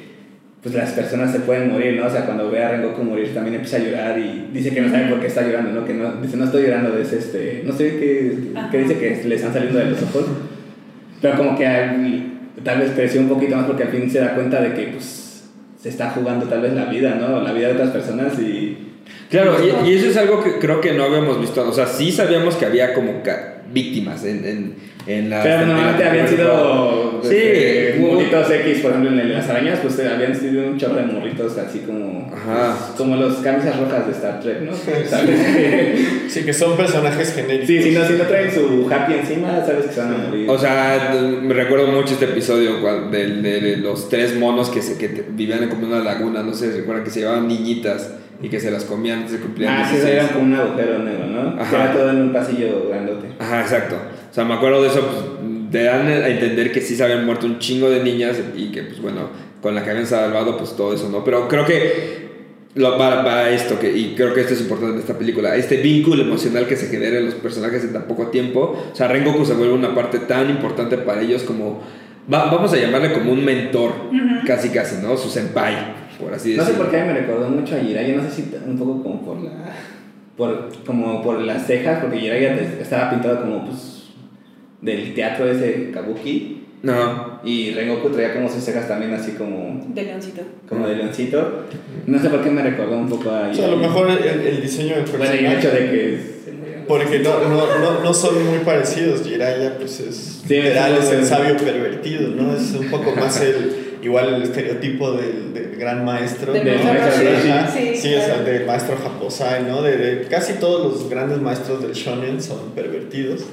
[0.64, 2.08] pues las personas se pueden morir, ¿no?
[2.08, 4.90] O sea, cuando ve a Rengoku morir también empieza a llorar y dice que no
[4.90, 5.86] sabe por qué está llorando, ¿no?
[5.86, 8.38] Que no, dice, no estoy llorando, es este, no sé qué,
[8.72, 10.26] qué dice que le están saliendo de los ojos.
[11.22, 12.24] Pero como que al-
[12.64, 15.44] tal vez creció un poquito más porque al fin se da cuenta de que pues
[15.82, 17.42] se está jugando tal vez la vida, ¿no?
[17.42, 18.78] La vida de otras personas y...
[19.30, 21.68] Claro, y, y eso es algo que creo que no habíamos visto.
[21.68, 23.22] O sea, sí sabíamos que había como
[23.74, 24.76] víctimas en, en,
[25.08, 25.44] en la.
[25.66, 27.38] Normalmente habían sido Sí,
[28.00, 31.58] hubo- morritos X, por ejemplo, en las arañas, pues habían sido un chorro de morritos
[31.58, 32.30] así como...
[32.34, 32.76] Ajá.
[32.78, 34.74] pues, como los camisas rojas de Star Trek, ¿no?
[34.76, 35.40] ¿Sabes?
[36.28, 37.68] Sí, que son personajes genéricos.
[37.68, 40.50] sí, si no, si no traen su happy encima, sabes que se van a morir.
[40.50, 42.78] O sea, me recuerdo mucho este episodio
[43.10, 46.72] de, de los tres monos que, se, que vivían como en una laguna, no sé,
[46.72, 49.98] recuerdan que se llevaban niñitas y que se las comían antes de cumplir ah, sí,
[49.98, 51.62] se eran como un agujero negro, ¿no?
[51.62, 51.70] Ajá.
[51.70, 53.28] Que Era todo en un pasillo grandote.
[53.40, 53.96] Ajá, exacto.
[54.34, 57.24] O sea, me acuerdo de eso, pues, te dan a entender que sí se habían
[57.24, 59.30] muerto un chingo de niñas y que, pues bueno,
[59.62, 61.24] con la que habían salvado, pues todo eso, ¿no?
[61.24, 62.24] Pero creo que
[62.74, 65.56] lo, va, va a esto, que, y creo que esto es importante en esta película,
[65.56, 68.76] este vínculo emocional que se genera en los personajes en tan poco tiempo.
[68.92, 71.84] O sea, Rengoku se vuelve una parte tan importante para ellos como,
[72.34, 73.92] va- vamos a llamarle como un mentor,
[74.48, 75.16] casi casi, ¿no?
[75.16, 75.76] Su senpai,
[76.20, 76.86] por así No sé decirlo.
[76.90, 79.52] por qué me recordó mucho a Jiraiya, no sé si un poco como por la...
[80.36, 83.93] Por, como por las cejas, porque Jiraiya estaba pintado como pues
[84.84, 87.40] del teatro ese kabuki No.
[87.46, 90.42] Y Rengoku traía como sus cejas también así como, De leoncito.
[90.68, 91.64] como de leoncito.
[92.08, 93.50] No sé por qué me recordó un poco a...
[93.50, 95.58] O sea, a lo mejor el, el diseño del Bueno, y el personaje.
[95.60, 96.18] hecho de que...
[96.46, 96.54] se.
[96.88, 99.24] Porque no, no, no, no son muy parecidos.
[99.24, 100.44] Jiraiya, pues es.
[100.46, 102.54] Sí, literal, es es el sabio pervertido, ¿no?
[102.58, 103.98] Es un poco más el.
[104.02, 106.52] Igual el estereotipo del, del gran maestro.
[106.52, 106.84] Del ¿no?
[106.84, 107.12] maestro
[107.72, 107.80] Sí.
[107.80, 108.44] Sí, Sí, o sea, claro.
[108.44, 109.82] del maestro Japosai, ¿no?
[109.82, 113.46] De, de casi todos los grandes maestros del shonen son pervertidos.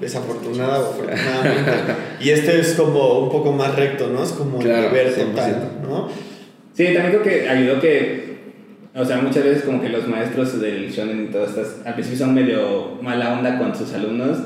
[0.00, 1.72] Desafortunada o afortunadamente.
[2.20, 4.22] Y este es como un poco más recto, ¿no?
[4.22, 5.30] Es como Claro, el 100%.
[5.30, 6.08] total, ¿no?
[6.74, 8.38] Sí, también creo que ayudó que,
[8.94, 12.18] o sea, muchas veces como que los maestros del shonen y todas estas, al principio
[12.26, 14.38] son medio mala onda con sus alumnos,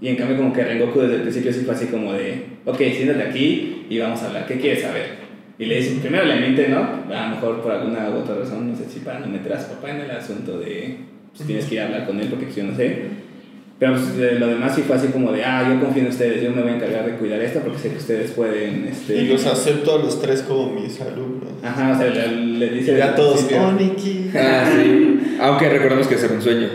[0.00, 2.76] y en cambio como que Rengoku desde el principio sí fue así como de, ok,
[2.76, 5.24] siéntate aquí y vamos a hablar, ¿qué quieres saber?
[5.58, 6.78] Y le dicen, primero le miente, ¿no?
[6.78, 9.60] A lo mejor por alguna u otra razón, no sé si para no meter a
[9.60, 10.96] su papá en el asunto de,
[11.34, 13.23] pues tienes que ir a hablar con él porque yo no sé.
[13.84, 16.42] Pero pues, de lo demás sí fue así como de, ah, yo confío en ustedes,
[16.42, 19.14] yo me voy a encargar de cuidar esto porque sé que ustedes pueden, este...
[19.14, 21.50] Y los acepto a los tres como mis alumnos.
[21.62, 22.94] Ajá, o sea, le, le dice...
[22.94, 24.38] Y ya todos, principio- oh.
[24.38, 25.36] Ah, sí.
[25.38, 26.68] Aunque recordemos que es un sueño.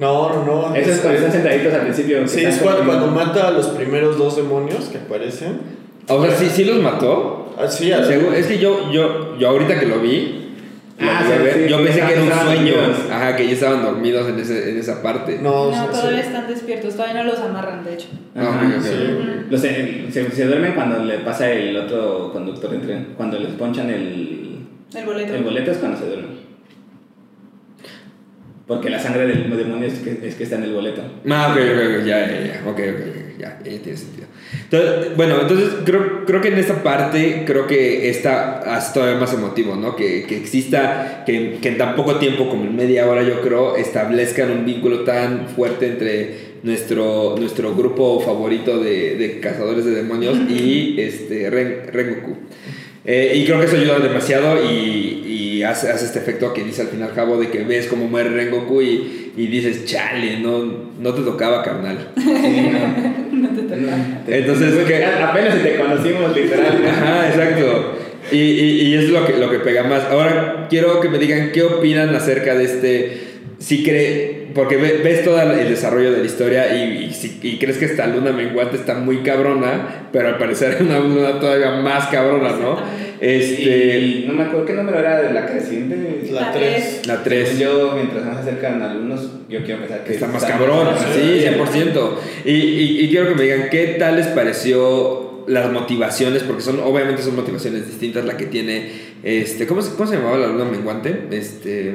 [0.00, 0.74] No, no, no.
[0.74, 2.26] Esos cuando están sentaditos al principio.
[2.26, 5.58] Sí, es cuando, mata a los primeros dos demonios que aparecen.
[6.08, 7.54] O sea, sí, sí los mató.
[7.56, 7.92] Así.
[8.08, 10.43] Según- es que yo, yo, yo ahorita que lo vi,
[11.00, 12.72] Ah, sí, ver, sí, yo pensé que era un sueño.
[12.76, 12.98] dormidos.
[13.10, 15.38] Ajá, que ya estaban dormidos en, ese, en esa parte.
[15.42, 16.26] No, No, sí, todavía sí.
[16.28, 18.08] están despiertos, todavía no los amarran, de hecho.
[18.36, 18.66] Ah, Ajá.
[18.68, 18.82] ok, ok.
[18.84, 19.46] Sí.
[19.50, 23.08] Los- eh, se, se duermen cuando le pasa el otro conductor de tren.
[23.16, 24.60] Cuando les ponchan el,
[24.94, 25.34] El boleto.
[25.34, 26.34] el boleto es cuando se duermen.
[28.66, 31.02] Porque la sangre del demonio es que, es que está en el boleto.
[31.28, 34.26] Ah, ok, ok, ok, ya, ya, ya, ok, ok, ok, ya, ya tiene sentido.
[34.64, 39.32] Entonces, bueno, entonces creo, creo que en esta parte, creo que está hasta todavía más
[39.34, 39.96] emotivo, ¿no?
[39.96, 43.76] Que, que exista, que, que en tan poco tiempo como en media hora, yo creo,
[43.76, 50.36] establezcan un vínculo tan fuerte entre nuestro, nuestro grupo favorito de, de cazadores de demonios
[50.48, 52.36] y este, Ren, Rengoku.
[53.04, 56.82] Eh, y creo que eso ayuda demasiado y, y hace, hace este efecto que dice
[56.82, 61.12] al final Jabo de que ves cómo muere Rengoku y, y dices, chale, no, no
[61.12, 62.08] te tocaba, carnal.
[64.26, 65.04] Entonces, ¿qué?
[65.04, 66.82] Apenas si te conocimos, literal.
[66.86, 67.98] Ajá, exacto.
[68.32, 70.04] Y, y, y es lo que, lo que pega más.
[70.04, 73.33] Ahora quiero que me digan qué opinan acerca de este.
[73.58, 74.44] Si cree.
[74.54, 77.86] Porque ve- ves todo el desarrollo de la historia y, y, si- y crees que
[77.86, 82.50] esta luna menguante está muy cabrona, pero al parecer es una luna todavía más cabrona,
[82.50, 82.78] ¿no?
[83.20, 83.98] Este.
[83.98, 85.96] Y no me acuerdo qué número era de la creciente.
[86.30, 87.06] La La 3.
[87.06, 87.58] La 3.
[87.58, 92.10] Yo, mientras más se acercan alumnos, yo quiero pensar que Está más cabrón, sí, 100%.
[92.44, 96.80] Y, y, y quiero que me digan qué tal les pareció las motivaciones, porque son
[96.80, 98.90] obviamente son motivaciones distintas la que tiene,
[99.22, 101.24] este, ¿cómo, se- cómo se llamaba la luna menguante?
[101.30, 101.94] Este,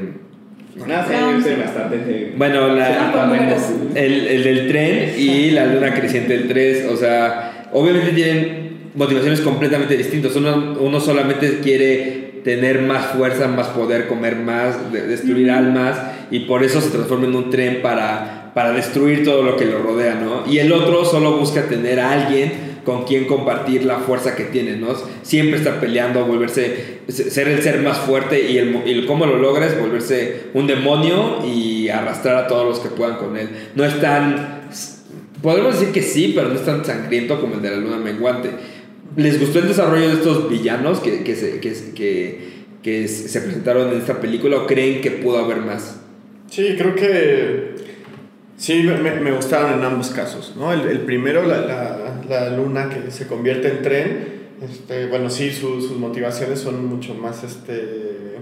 [0.76, 2.34] No sé, yo sé bastante.
[2.38, 3.32] bueno, la, Ah,
[3.96, 9.42] el, el del tren y la luna creciente del 3, o sea, obviamente tienen motivaciones
[9.42, 10.36] completamente distintas.
[10.36, 15.98] Uno, uno solamente quiere tener más fuerza, más poder, comer más, de- destruir almas
[16.32, 19.80] y por eso se transforma en un tren para, para destruir todo lo que lo
[19.80, 20.50] rodea, ¿no?
[20.50, 24.78] Y el otro solo busca tener a alguien con quien compartir la fuerza que tiene,
[24.78, 24.90] ¿no?
[25.22, 29.38] Siempre estar peleando, volverse, ser el ser más fuerte y el, y el cómo lo
[29.38, 33.50] logra es volverse un demonio y arrastrar a todos los que puedan con él.
[33.76, 34.70] No es tan,
[35.42, 38.50] podemos decir que sí, pero no es tan sangriento como el de la luna menguante.
[39.16, 42.50] ¿Les gustó el desarrollo de estos villanos que, que, se, que, que,
[42.84, 46.00] que se presentaron en esta película o creen que pudo haber más?
[46.50, 47.76] Sí, creo que
[48.58, 50.72] sí, me, me gustaron en ambos casos, ¿no?
[50.74, 55.52] El, el primero, la, la, la luna que se convierte en tren, este, bueno, sí,
[55.52, 58.36] su- sus motivaciones son mucho más, este,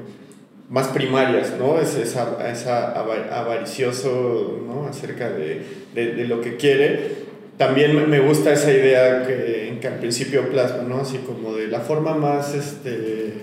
[0.69, 1.79] más primarias, ¿no?
[1.79, 4.87] Es, es, a- es a- ava- avaricioso, ¿no?
[4.87, 5.61] Acerca de,
[5.95, 7.27] de, de lo que quiere.
[7.57, 10.97] También me- gusta esa idea que, que al principio plasma, ¿no?
[10.99, 13.33] Así como de la forma más este,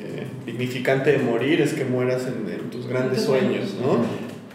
[0.46, 3.74] dignificante de morir es que mueras en, en tus grandes sueños.
[3.80, 4.04] ¿no?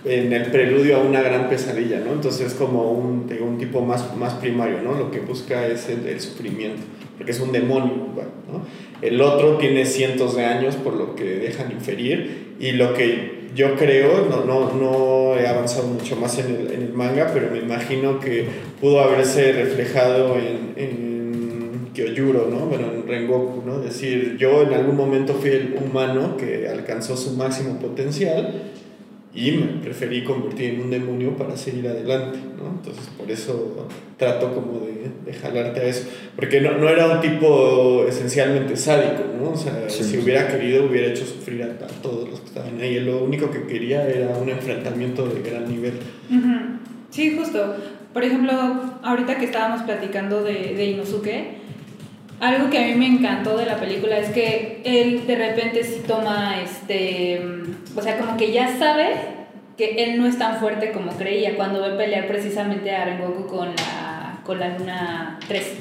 [0.05, 2.13] En el preludio a una gran pesadilla, ¿no?
[2.13, 4.93] Entonces es como un, digo, un tipo más, más primario, ¿no?
[4.93, 6.81] Lo que busca es el, el sufrimiento,
[7.17, 8.07] porque es un demonio,
[8.51, 8.65] ¿no?
[9.01, 13.75] El otro tiene cientos de años, por lo que dejan inferir, y lo que yo
[13.75, 17.59] creo, no, no, no he avanzado mucho más en el, en el manga, pero me
[17.59, 18.45] imagino que
[18.79, 22.67] pudo haberse reflejado en, en Kyojuro, ¿no?
[22.67, 23.77] Bueno, en Rengoku, ¿no?
[23.79, 28.71] Es decir, yo en algún momento fui el humano que alcanzó su máximo potencial,
[29.33, 32.69] y me preferí convertir en un demonio para seguir adelante, ¿no?
[32.69, 33.87] Entonces por eso
[34.17, 39.23] trato como de, de jalarte a eso, porque no, no era un tipo esencialmente sádico,
[39.39, 39.51] ¿no?
[39.51, 40.03] O sea, Sí.
[40.03, 43.51] si hubiera querido hubiera hecho sufrir a, a todos los que estaban ahí, lo único
[43.51, 45.93] que quería era un enfrentamiento de gran nivel.
[47.11, 47.75] Sí, justo.
[48.13, 48.51] Por ejemplo,
[49.03, 51.59] ahorita que estábamos platicando de, de Inosuke,
[52.39, 56.01] algo que a mí me encantó de la película es que él de repente sí
[56.07, 57.41] toma, este,
[57.95, 59.07] o sea, como que ya sabe
[59.77, 63.67] que él no es tan fuerte como creía cuando ve pelear precisamente a Rengoku con
[63.69, 65.73] la, con la Luna 3.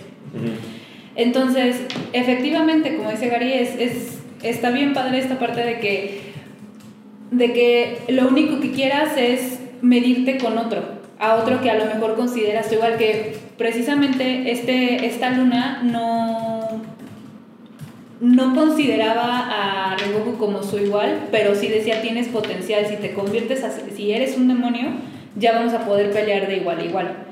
[1.17, 6.21] Entonces, efectivamente, como dice Gary, es, es, está bien padre esta parte de que,
[7.31, 11.87] de que lo único que quieras es medirte con otro, a otro que a lo
[11.87, 16.83] mejor consideras igual que precisamente este, esta luna no,
[18.21, 23.65] no consideraba a Rengoku como su igual, pero sí decía tienes potencial, si te conviertes,
[23.65, 24.89] a, si eres un demonio,
[25.37, 27.28] ya vamos a poder pelear de igual a igual.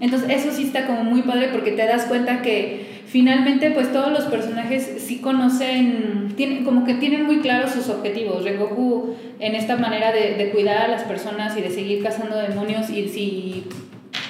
[0.00, 4.10] Entonces eso sí está como muy padre porque te das cuenta que finalmente pues todos
[4.10, 8.44] los personajes sí conocen, tienen, como que tienen muy claros sus objetivos.
[8.44, 12.88] Rengoku en esta manera de, de, cuidar a las personas y de seguir cazando demonios
[12.88, 13.64] y si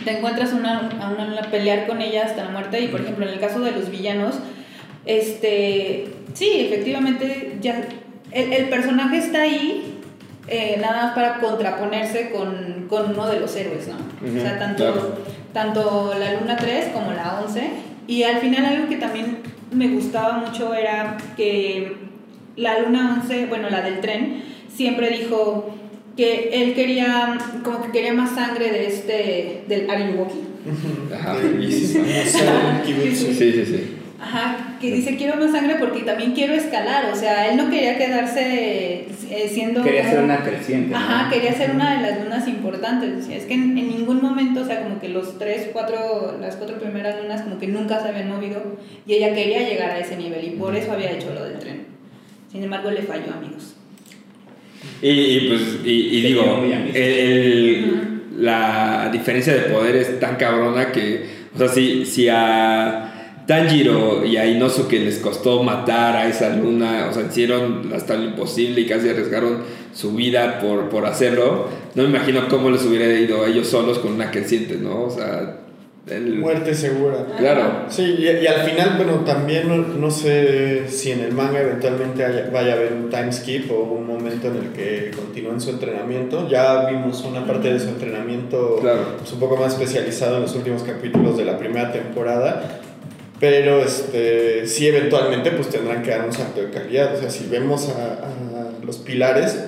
[0.04, 3.34] te encuentras una, a una, pelear con ella hasta la muerte y por ejemplo en
[3.34, 4.36] el caso de los villanos,
[5.06, 7.84] este, sí, efectivamente ya
[8.32, 9.98] el, el personaje está ahí
[10.48, 13.94] eh, nada más para contraponerse con, con, uno de los héroes, ¿no?
[13.96, 15.18] o sea, tanto,
[15.52, 17.70] tanto la Luna 3 como la 11
[18.06, 19.38] y al final algo que también
[19.72, 21.96] me gustaba mucho era que
[22.56, 24.42] la Luna 11, bueno, la del tren,
[24.74, 25.74] siempre dijo
[26.16, 30.40] que él quería, como que quería más sangre de este, del Ariwaki.
[31.14, 31.70] Ajá, sí,
[33.14, 33.96] sí, sí.
[34.20, 37.98] Ajá, que dice quiero más sangre porque también quiero escalar, o sea, él no quería
[37.98, 39.82] quedarse eh, siendo...
[39.82, 40.94] Quería ser una creciente.
[40.94, 44.82] Ajá, quería ser una de las lunas importantes, es que en, ningún momento, o sea,
[44.82, 48.78] como que los tres, cuatro, las cuatro primeras lunas como que nunca se habían movido
[49.06, 51.86] y ella quería llegar a ese nivel y por eso había hecho lo del tren.
[52.50, 53.76] Sin embargo, le falló, amigos.
[55.02, 56.64] Y, pues, y, digo,
[56.94, 63.09] el, la diferencia de poder es tan cabrona que, o sea, si, si a
[63.50, 68.22] Tanjiro y a Inosuke les costó matar a esa luna, o sea, hicieron hasta lo
[68.22, 71.66] imposible y casi arriesgaron su vida por, por hacerlo.
[71.96, 75.02] No me imagino cómo les hubiera ido a ellos solos con una creciente, ¿no?
[75.02, 75.56] O sea,
[76.38, 77.26] Muerte segura.
[77.38, 77.86] Claro.
[77.88, 82.76] Sí, y, al final, bueno, también no, sé si en el manga eventualmente vaya a
[82.76, 86.48] haber un time skip o un momento en el que continúen su entrenamiento.
[86.48, 90.82] Ya vimos una parte de su entrenamiento pues, un poco más especializado en los últimos
[90.84, 92.80] capítulos de la primera temporada
[93.40, 97.14] pero este, sí, eventualmente pues tendrán que dar un salto de calidad.
[97.14, 98.28] O sea, si vemos a,
[98.84, 99.58] los pilares,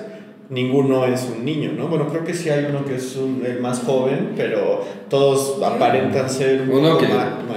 [0.51, 1.89] ninguno es un niño, ¿no?
[1.89, 6.69] Bueno, creo que sí hay uno que es el más joven, pero todos aparentan ser
[6.69, 7.07] uno que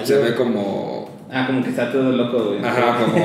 [0.04, 0.95] se ve como
[1.32, 2.63] Ah, como que está todo loco, güey.
[2.63, 3.17] Ajá, como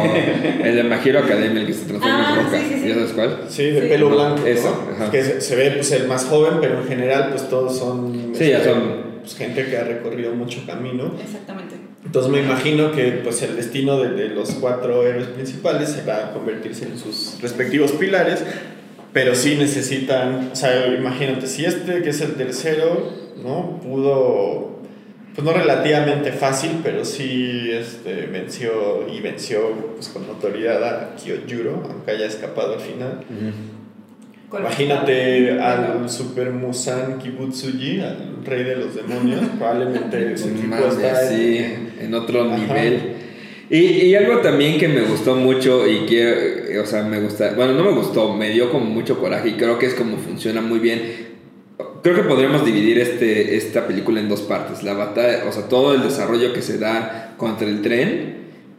[0.64, 2.59] el de Magiro Academia, el que se transforma en roca.
[2.59, 3.38] Sí, sí, ¿Ya sabes cuál?
[3.48, 4.44] Sí, de pelo blanco.
[4.46, 4.74] Eso,
[5.12, 8.33] Que se, ve pues, el más joven, pero en general, pues todos son.
[8.35, 9.11] Sí, ya son.
[9.20, 11.12] Pues, gente que ha recorrido mucho camino.
[11.22, 11.70] Exactamente.
[12.11, 16.99] Entonces me imagino que pues el destino de, los cuatro héroes principales será convertirse en
[16.99, 18.42] sus respectivos pilares,
[19.12, 23.79] pero sí necesitan, o sea, imagínate, si este que es el tercero, ¿no?
[23.81, 24.81] Pudo,
[25.37, 31.85] pues no relativamente fácil, pero sí este, venció y venció pues, con autoridad a Kyojuro,
[31.88, 33.20] aunque haya escapado al final.
[34.59, 42.15] Imagínate al Super Musan Kibutsuji, al rey de los demonios, probablemente su equipo está en,
[42.15, 43.15] otro nivel.
[43.71, 47.75] Y, y, algo también que me gustó mucho y que, o sea, me gusta, bueno,
[47.75, 50.81] no me gustó, me dio como mucho coraje y creo que es como funciona muy
[50.81, 51.31] bien.
[52.03, 54.83] Creo que podríamos dividir este, esta película en dos partes.
[54.83, 58.39] La batalla, o sea, todo el desarrollo que se da contra el tren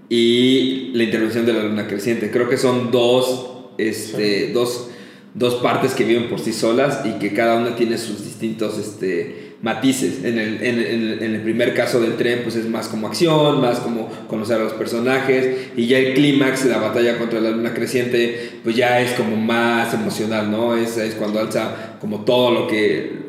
[0.10, 2.30] y la intervención de la luna creciente.
[2.30, 4.90] Creo que son dos, este, dos
[5.34, 9.54] dos partes que viven por sí solas y que cada una tiene sus distintos este,
[9.62, 10.24] matices.
[10.24, 13.80] En el, en, en el, primer caso del tren, pues es más como acción, más
[13.80, 18.52] como conocer a los personajes, y ya el clímax, la batalla contra la luna creciente,
[18.64, 20.76] pues ya es como más emocional, ¿no?
[20.76, 23.22] Es, es cuando alza como todo lo que...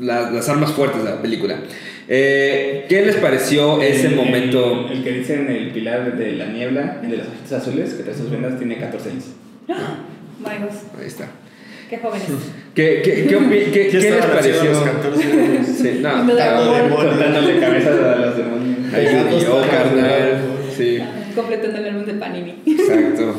[0.00, 1.58] las armas fuertes de la película.
[2.06, 4.88] Eh, ¿Qué les pareció ese momento?
[4.90, 8.02] El, que dice en el pilar de la niebla, el de las hojitas azules, que
[8.02, 9.24] te sus vendas, tiene 14 años.
[10.46, 11.28] Ahí está.
[11.88, 12.28] Qué jóvenes.
[12.74, 14.64] ¿Qué, qué, qué, qué, ¿qué les pareció?
[14.64, 15.66] Los 14 años?
[15.66, 18.92] Sí, no, cortándole cabezas a los demonios.
[18.92, 19.06] Ahí
[19.40, 20.40] yo, carnal.
[20.76, 20.98] Sí.
[21.36, 22.62] Completando el álbum de Panini.
[22.66, 23.34] Exacto.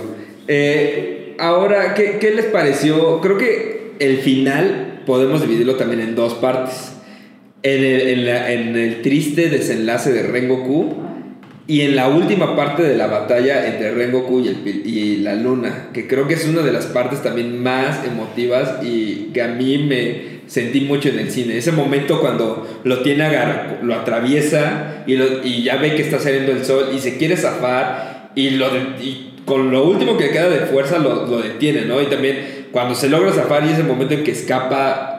[0.47, 3.19] Eh, ahora, ¿qué, ¿qué les pareció?
[3.19, 6.93] Creo que el final podemos dividirlo también en dos partes.
[7.63, 11.04] En el, en, la, en el triste desenlace de Rengoku
[11.67, 16.07] y en la última parte de la batalla entre Rengoku y, y la luna, que
[16.07, 20.35] creo que es una de las partes también más emotivas y que a mí me,
[20.47, 21.57] sentí mucho en el cine.
[21.57, 26.19] Ese momento cuando lo tiene agar lo atraviesa y, lo- y ya ve que está
[26.19, 28.67] saliendo el sol y se quiere zafar y, lo
[29.01, 31.99] y con lo último que queda de fuerza lo, lo detiene, ¿no?
[32.01, 35.14] Y también cuando se logra zafar y ese momento en que escapa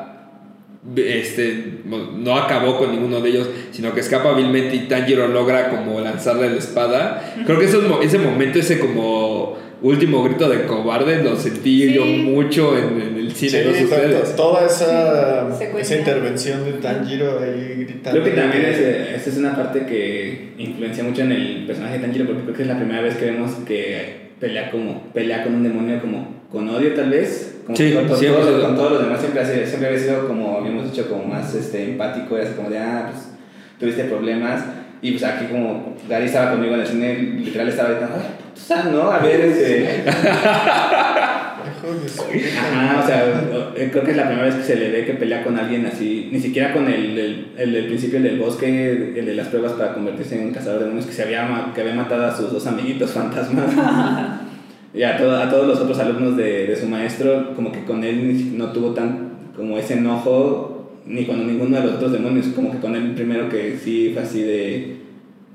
[0.94, 6.00] este, no acabó con ninguno de ellos, sino que escapa hábilmente y Tanjiro logra como
[6.00, 7.34] lanzarle la espada.
[7.44, 11.92] Creo que esos mo- ese momento, ese como último grito de cobarde, lo sentí Sí.
[11.92, 16.72] yo mucho en, en el cine, no sé Sí, to- toda esa, esa intervención de
[16.74, 18.22] Tanjiro ahí gritando.
[18.22, 22.04] Creo que también es, esta es una parte que influencia mucho en el personaje de
[22.04, 25.54] Tanjiro porque creo que es la primera vez que vemos que pelea como pelea con
[25.54, 28.76] un demonio como con odio tal vez como Sí, con, con siempre todos, se- con
[28.76, 31.84] todos los demás siempre, ha sido- siempre había sido como habíamos dicho como más este,
[31.84, 33.28] empático era así como de ah pues
[33.78, 34.62] tuviste problemas
[35.02, 37.14] y pues aquí como Gary estaba conmigo en el cine
[37.44, 40.04] literal estaba gritando ay tú sabes no a ver este.
[42.72, 43.24] Ajá, o sea,
[43.76, 45.86] eh, creo que es la primera vez que se le ve que pelea con alguien
[45.86, 49.48] así, ni siquiera con el, el, el del principio, el del bosque, el de las
[49.48, 52.36] pruebas para convertirse en un cazador de demonios, que, se había, que había matado a
[52.36, 53.66] sus dos amiguitos fantasmas.
[54.96, 58.02] y a, todo- a todos los otros alumnos de, de su maestro, como que con
[58.02, 62.72] él no tuvo tan como ese enojo, ni con ninguno de los otros demonios, como
[62.72, 64.96] que con él primero que sí fue así de...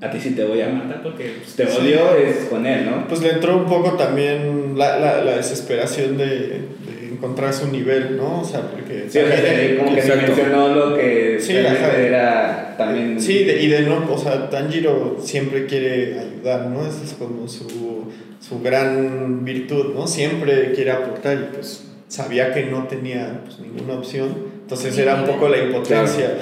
[0.00, 1.78] A ti sí te voy a matar porque pues, te Sí.
[1.80, 3.06] odio es con él, ¿no?
[3.06, 8.16] Pues le entró un poco también la, la, la desesperación de, de encontrar su nivel,
[8.16, 8.40] ¿no?
[8.40, 9.04] O sea, porque...
[9.08, 10.20] Sí, o sea, que como que Exacto.
[10.32, 13.20] dimensionó lo que Sí, era también.
[13.20, 16.80] Sí, de- y de no, o sea, Tanjiro siempre quiere ayudar, ¿no?
[16.86, 18.10] Esa es como su,
[18.40, 20.06] su gran virtud, ¿no?
[20.08, 25.26] Siempre quiere aportar y pues sabía que no tenía pues, ninguna opción, entonces era un
[25.26, 26.38] poco la impotencia.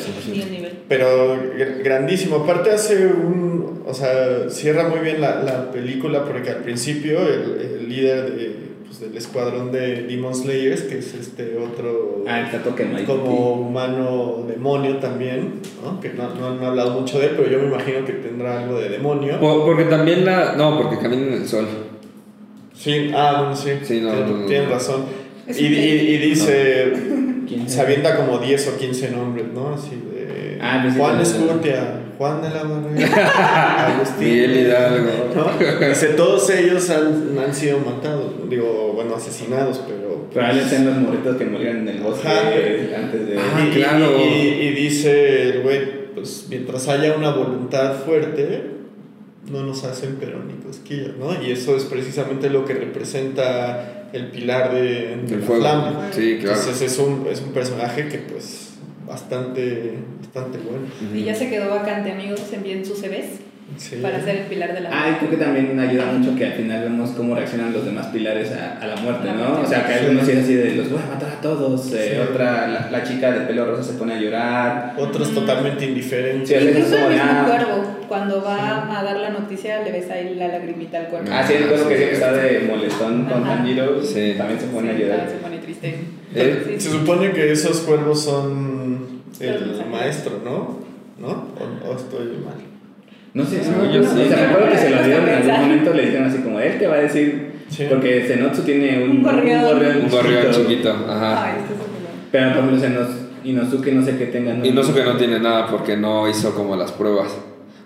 [0.88, 2.36] Pero gr- grandísimo.
[2.36, 3.82] Aparte hace un...
[3.86, 8.69] O sea, cierra muy bien la, la película porque al principio el, el líder de,
[8.91, 12.24] pues, del escuadrón de Demon Slayers, que es este otro...
[12.26, 12.51] Ah,
[12.97, 13.05] ahí.
[13.05, 16.01] como humano demonio también, ¿no?
[16.01, 18.80] que no, no han hablado mucho de él, pero yo me imagino que tendrá algo
[18.80, 19.38] de demonio.
[19.38, 20.57] Por- porque también la...
[20.57, 21.68] No, porque camina en el sol.
[22.74, 24.70] Sí, ah, bueno, sí, Sí, no, no, no, no.
[24.70, 25.05] razón.
[25.49, 25.68] Y, y,
[26.14, 26.93] y dice,
[27.47, 29.74] ¿Quién se avienta como 10 o 15 nombres, ¿no?
[29.74, 34.28] Así de Ah, sí, Juan Escutia, Juan de la Barrera, Agustín.
[34.28, 35.10] Miguel Hidalgo.
[35.34, 35.88] ¿no?
[35.88, 40.28] Dice, todos ellos han, han sido matados, digo, bueno, asesinados, pero...
[40.30, 42.50] Probablemente sean los morritos que murieron en el bosque Ajá.
[42.54, 43.38] eh, antes de.
[43.38, 44.12] Ah, y, y- claro.
[44.20, 48.64] y, y dice el güey, pues mientras haya una voluntad fuerte,
[49.50, 51.42] no nos hacen pero ni cosquillas, ¿no?
[51.42, 55.62] Y eso es precisamente lo que representa el pilar de, de El la fuego.
[55.62, 56.08] flama.
[56.12, 56.58] Sí, claro.
[56.60, 58.74] Entonces es un, es un personaje que pues
[59.08, 59.94] bastante,
[60.34, 60.86] bastante bueno.
[61.14, 62.42] Y ya se quedó vacante, amigos.
[62.52, 63.40] Envíen sus CVs
[63.76, 64.00] Sí.
[64.02, 66.52] para ser el pilar de la Ah, y creo que también ayuda mucho que al
[66.54, 69.44] final vemos cómo reaccionan los demás pilares a, a la muerte, La ¿no?
[69.50, 69.66] muerte.
[69.66, 71.92] O sea, que algunos sí es así de los voy a matar a todos.
[71.92, 72.28] eh, Sí.
[72.32, 74.94] Otra, la, la chica de pelo rosa se pone a llorar.
[74.98, 75.34] Otros Mm.
[75.34, 76.48] totalmente indiferentes.
[76.48, 77.44] Sí, es Incluso como el mismo ah.
[77.46, 81.28] cuervo, cuando va a dar la noticia, le ves ahí la lagrimita al cuervo.
[81.30, 83.44] Ah, sí, el cuervo que está de molestón con.
[83.44, 84.34] Tanjiro Sí.
[84.36, 85.28] también se pone a llorar.
[85.30, 85.94] Se pone triste.
[86.34, 86.80] Eh, Sí, sí.
[86.80, 88.79] Se supone que esos cuervos son
[89.41, 90.78] el maestro, ¿no?
[91.18, 91.28] ¿No?
[91.28, 92.55] ¿O, o estoy mal?
[93.32, 94.22] No sé, No, no, yo sí.
[94.26, 96.78] O sea, recuerdo que se lo dieron en algún momento, le dijeron así como, él
[96.78, 97.86] te va a decir, Sí.
[97.88, 99.64] porque Zenotsu tiene un, Un gorrión.
[100.05, 101.45] Un gorrión chiquito, ajá.
[101.45, 101.80] Ay, este es
[102.32, 103.09] Pero por ejemplo, Zenos,
[103.45, 104.64] Inosuke no sé qué tengan.
[104.66, 107.28] Inosuke no tiene nada porque no hizo como las pruebas.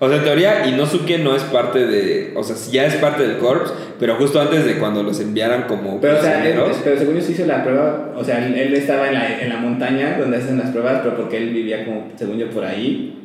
[0.00, 2.32] O sea, en teoría, Inosuke no es parte de.
[2.34, 6.00] O sea, ya es parte del Corps, pero justo antes de cuando los enviaran como
[6.00, 6.76] Pero, o sea, él- prisioneros.
[6.82, 9.48] pero según yo se hizo la prueba, o sea, él, él estaba en la, en
[9.48, 13.18] la montaña donde hacen las pruebas, pero porque él vivía como, según yo, por ahí.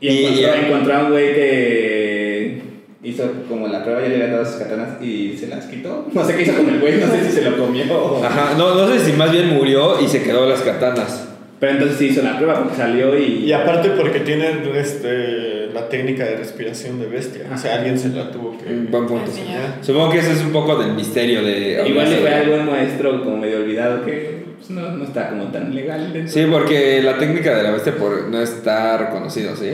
[0.00, 2.62] Y, Y- encontró, y- encontró a un güey que
[3.02, 6.08] hizo como la prueba, ya le había dado sus katanas y se las quitó.
[6.12, 8.24] No sé qué hizo con el güey, no sé si se lo comió o...
[8.24, 11.28] Ajá, no, no sé si más bien murió y se quedó las katanas.
[11.60, 13.44] Pero entonces sí hizo la prueba porque salió y...
[13.44, 14.46] Y aparte porque tiene
[14.76, 17.42] este, la técnica de respiración de bestia.
[17.52, 18.68] O sea, alguien se la tuvo que...
[18.72, 19.30] Un buen punto.
[19.30, 19.74] Enseñar.
[19.80, 21.84] Supongo que ese es un poco del misterio de.
[21.88, 25.30] Igual le de- fue algo un maestro como medio olvidado que pues, no, no está
[25.30, 26.12] como tan legal.
[26.12, 26.32] dentro.
[26.32, 29.70] Sí, porque la técnica de la bestia por no está reconocido, ¿sí?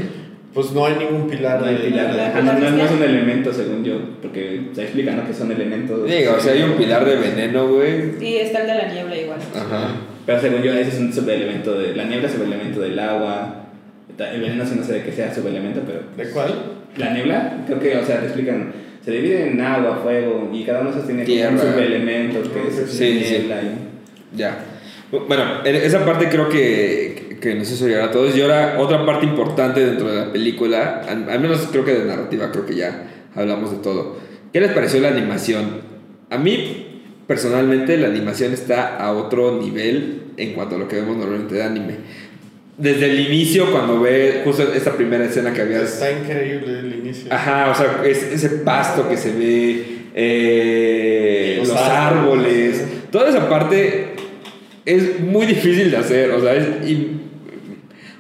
[0.53, 1.81] Pues no hay ningún pilar No hay de...
[1.89, 5.27] pilar, de- ajá, no, no- no es un elemento según yo, porque se explica ¿no?
[5.27, 6.07] que son elementos.
[6.09, 8.23] Digo, o sea, hay un pilar de veneno, güey.
[8.25, 9.39] Y está el de la niebla igual.
[9.55, 9.89] Ajá.
[10.27, 11.97] Pero según yo, ese es un subelemento de.
[11.97, 13.64] La niebla es subelemento del agua.
[14.19, 16.01] El veneno sí no sé de qué sea subelemento, pero.
[16.17, 16.55] ¿De cuál?
[16.97, 18.73] La niebla, creo que, o sea, te explican.
[19.05, 22.69] Se divide en agua, fuego, y cada uno de esos tiene como un subelemento, que
[22.69, 23.31] es Sí, sí.
[23.39, 23.57] niebla.
[23.62, 24.59] y- Ya.
[25.29, 28.35] Bueno, en esa parte creo que, que nos hizo llorar a todos.
[28.37, 32.05] Y ahora, otra parte importante dentro de la película, al, al menos creo que de
[32.07, 33.05] narrativa, creo que ya
[33.35, 34.17] hablamos de todo.
[34.53, 35.83] ¿Qué les pareció la animación?
[36.31, 41.17] A mí personalmente la animación está a otro nivel en cuanto a lo que vemos
[41.17, 41.95] normalmente de anime.
[42.77, 45.83] Desde el inicio, cuando ve justo esta primera escena que había...
[45.83, 47.33] Está increíble el inicio.
[47.33, 52.81] Ajá, o sea, es- ese pasto que se ve, eh, Los los, árboles.
[52.81, 54.09] árboles, toda esa parte
[54.85, 56.66] es muy difícil de hacer, o sea, es...
[56.85, 57.20] im-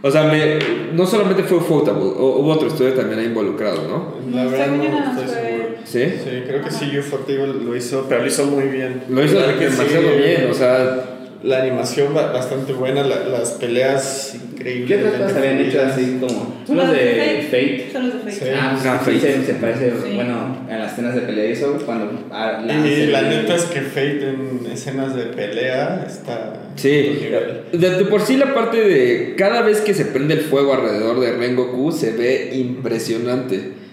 [0.02, 0.58] o sea, me,
[0.92, 4.14] no solamente fue Photable, hu- hubo otro estudio también ahí involucrado, ¿no?
[4.36, 5.64] La verdad no estoy fue- seguro.
[5.84, 6.04] ¿Sí?
[6.22, 9.02] Sí, creo que sí, Ufotable lo hizo, pero lo hizo muy bien.
[9.08, 11.13] Lo hizo demasiado sí, bien, o sea,
[11.44, 15.06] La animación ba- bastante buena, la- las peleas ¿Qué increíbles.
[15.08, 16.62] otras cosas habían hecho así como?
[16.66, 17.88] Son los de Fate.
[17.92, 18.46] Son los de Fate.
[18.46, 18.50] Sí.
[18.58, 19.32] Ah, pues Fate.
[19.34, 20.14] se, se parece, Sí.
[20.14, 23.64] bueno, en las escenas de pelea y eso, cuando ah, Y lanza la neta es
[23.64, 26.54] que Fate en escenas de pelea está.
[26.76, 27.28] Sí,
[27.72, 31.20] de, de por sí la parte de cada vez que se prende el fuego alrededor
[31.20, 33.83] de Rengoku se ve impresionante.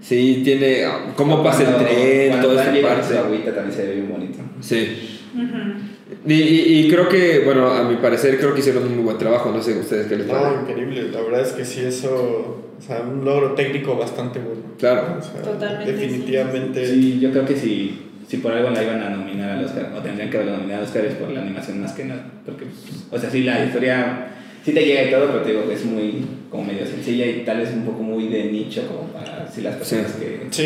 [0.00, 0.84] Sí, tiene
[1.16, 3.18] cómo pasa el tren, toda su parte.
[3.18, 4.38] agüita también se ve bien bonito.
[4.60, 5.18] Sí.
[5.34, 6.26] Ujú.
[6.26, 9.18] Y, y, y creo que, bueno, a mi parecer creo que hicieron un muy buen
[9.18, 10.60] trabajo, no sé ustedes qué les No, parece.
[10.72, 11.10] increíble.
[11.12, 12.64] La verdad es que sí, eso.
[12.78, 14.62] O sea, un logro técnico bastante bueno.
[14.78, 15.18] Claro.
[15.18, 16.86] O sea, Totalmente, Definitivamente.
[16.86, 20.00] Sí, yo creo que si, si por algo la iban a nominar al Oscar, o
[20.00, 22.24] tendrían que haberla nominado al Oscar, es por la animación más que nada.
[22.46, 22.64] Porque,
[23.10, 24.28] o sea, sí, la historia
[24.64, 27.44] sí te llega y todo, pero te digo que es muy, como medio sencilla y
[27.44, 30.46] tal vez un poco muy de nicho, como para si las personas que.
[30.50, 30.62] Sí,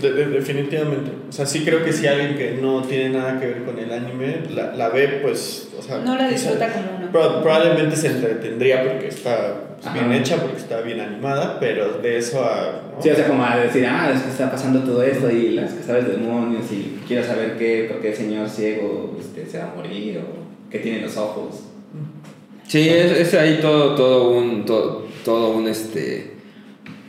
[0.00, 1.10] de- de- definitivamente.
[1.28, 3.92] O sea, sí creo que si alguien que no tiene nada que ver con el
[3.92, 5.68] anime la, la ve, pues.
[5.78, 7.10] O sea, No la disfruta como uno.
[7.12, 12.16] pro- probablemente se entretendría porque está pues, bien hecha, porque está bien animada, pero de
[12.16, 12.82] eso a.
[12.96, 13.02] ¿no?
[13.02, 15.72] Sí, o sea, como a decir, ah, es que está pasando todo esto y las
[15.74, 19.58] que sabes de demonios y quiero saber qué, por qué el señor ciego este, se
[19.58, 21.62] va a morir o qué tiene los ojos.
[22.68, 26.32] Sí, es, es ahí todo, todo un, todo, todo un, este,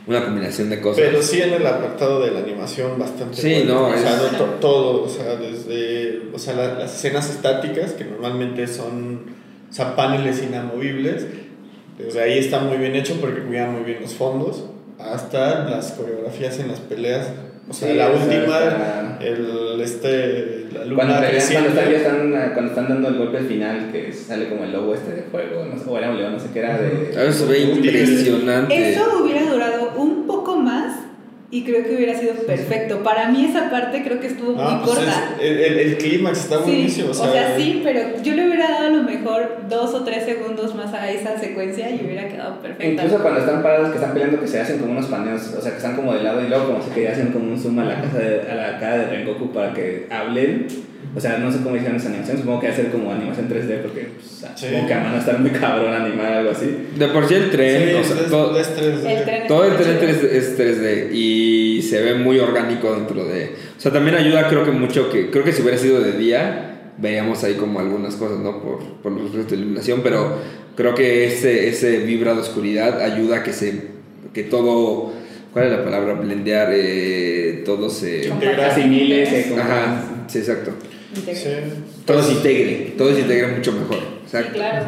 [0.06, 1.02] una combinación de cosas.
[1.04, 4.38] Pero sí en el apartado de la animación bastante Sí, no, o sea, es- no
[4.38, 9.36] to- todo, o sea, desde o sea, la- las escenas estáticas que normalmente son
[9.70, 11.26] o sea, paneles inamovibles,
[11.98, 14.64] desde ahí está muy bien hecho porque cuidan muy bien los fondos,
[14.98, 17.26] hasta las coreografías en las peleas,
[17.68, 21.70] o sea, Sí, la última está- el este la luna Cuando, están, creciente.
[21.90, 25.12] ya están, ah, cuando están dando el golpe final, que sale como el lobo este
[25.12, 27.16] de fuego, no sé, o era un león, no sé qué era de.
[27.16, 28.90] A veces se ve impresionante.
[28.92, 30.37] Eso hubiera durado un poco
[31.50, 33.02] y creo que hubiera sido perfecto.
[33.02, 35.34] Para mí esa parte creo que estuvo No, muy pues corta.
[35.40, 38.68] es- el, el, el clímax está Sí, buenísimo, o sea, sí, pero yo le hubiera
[38.70, 42.60] dado a lo mejor dos o tres segundos más a esa secuencia y hubiera quedado
[42.60, 43.02] perfecta.
[43.04, 45.70] Incluso cuando están parados, que están peleando, que se hacen como unos paneos, o sea,
[45.70, 47.84] que están como de lado y luego como se que hacen como un zoom a
[47.84, 50.66] la, casa de- a la cara de Rengoku para que hablen.
[51.16, 54.08] O sea, no sé cómo hicieron esa animación, supongo que hacer como animación 3D porque
[54.14, 54.66] pues, Sí.
[54.66, 56.66] supongo que a mano estar muy cabrón animar algo así.
[56.96, 59.18] De por sí el tren, Sí, o sea, es- todo, es 3D.
[59.18, 60.12] El tren todo el tren chido.
[60.12, 63.54] 3D es 3D y se ve muy orgánico dentro de...
[63.76, 65.30] O sea, también ayuda creo que mucho que...
[65.30, 68.62] Creo que si hubiera sido de día, veríamos ahí como algunas cosas, ¿no?
[68.62, 70.36] Por, por los efectos de iluminación, pero
[70.76, 73.82] creo que ese, ese vibra de oscuridad ayuda a que se...
[74.34, 75.12] que todo...
[75.52, 76.12] ¿Cuál es la palabra?
[76.12, 78.28] Blendear, eh, todo se...
[78.28, 78.70] Integrar.
[78.70, 80.72] Asimile, se como- Ajá, sí, exacto.
[81.18, 81.40] Integra.
[81.66, 81.72] Sí.
[82.04, 83.98] Todo se integre, todo se integra mucho mejor.
[83.98, 84.52] Sí, Exacto.
[84.54, 84.84] claro.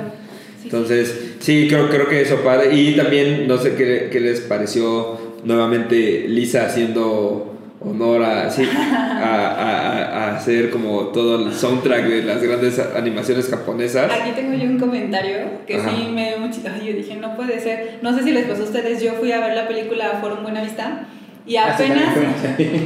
[0.62, 0.64] Sí.
[0.64, 2.74] Entonces, sí, creo, creo que eso padre.
[2.74, 7.46] Y también, no sé qué, qué les pareció nuevamente Lisa haciendo
[7.82, 13.48] honor a, sí, a, a- a hacer como todo el soundtrack de las grandes animaciones
[13.48, 14.10] japonesas.
[14.12, 15.90] Aquí tengo yo un comentario que Ajá.
[15.90, 16.60] sí me dio mucho.
[16.62, 17.98] Yo dije, no puede ser.
[18.02, 19.02] No sé si les pasó a ustedes.
[19.02, 21.06] Yo fui a ver la película Forum Buena Vista
[21.46, 22.14] y sí, apenas.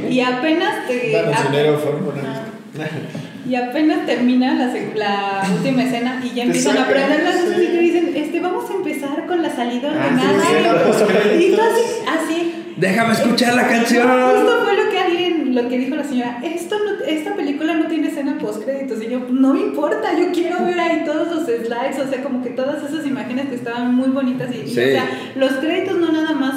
[0.09, 1.11] y apenas te.
[1.11, 2.41] Danos ap- dinero, Forum Buena Ajá.
[2.73, 3.19] Vista.
[3.47, 7.63] Y apenas termina la, la última escena y ya empiezan a prender las luces sí.
[7.63, 10.85] y te dicen, este, vamos a empezar con la salida Ah, ordenada.
[10.85, 11.41] postcréditos.
[11.41, 12.51] y tú así, así.
[12.77, 14.07] Déjame escuchar la canción.
[14.35, 17.85] Justo fue lo que alguien, lo que dijo la señora, esto no, esta película no
[17.87, 21.43] tiene escena post créditos y yo, no me importa, yo quiero ver ahí todos los
[21.45, 24.73] slides, o sea, como que todas esas imágenes que estaban muy bonitas y, y, o
[24.73, 26.55] sea, los créditos no nada más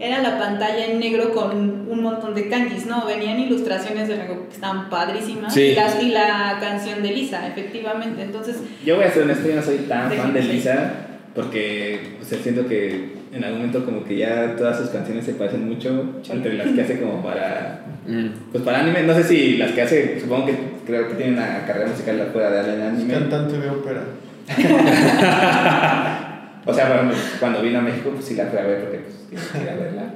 [0.00, 4.48] era la pantalla en negro con un montón de kanjis, no, venían ilustraciones de Rengoku
[4.48, 5.76] que estaban padrísimas Sí.
[6.00, 9.76] y, la canción de Lisa, efectivamente, entonces, Yo voy a ser honesto, yo no soy
[9.88, 10.42] tan De- fan de.
[10.42, 10.92] Lisa
[11.34, 15.34] porque o sea, siento que en algún momento como que ya todas sus canciones se
[15.34, 18.28] parecen mucho entre las que hace como para Mm.
[18.50, 20.54] pues para anime, no sé si las que hace, supongo que
[20.86, 23.12] creo que tiene una carrera musical fuera de darle en Es anime.
[23.14, 24.02] cantante de ópera.
[26.66, 28.98] O sea, bueno, cuando vino a México pues sí la fui a ver porque
[29.30, 30.14] pues quería verla.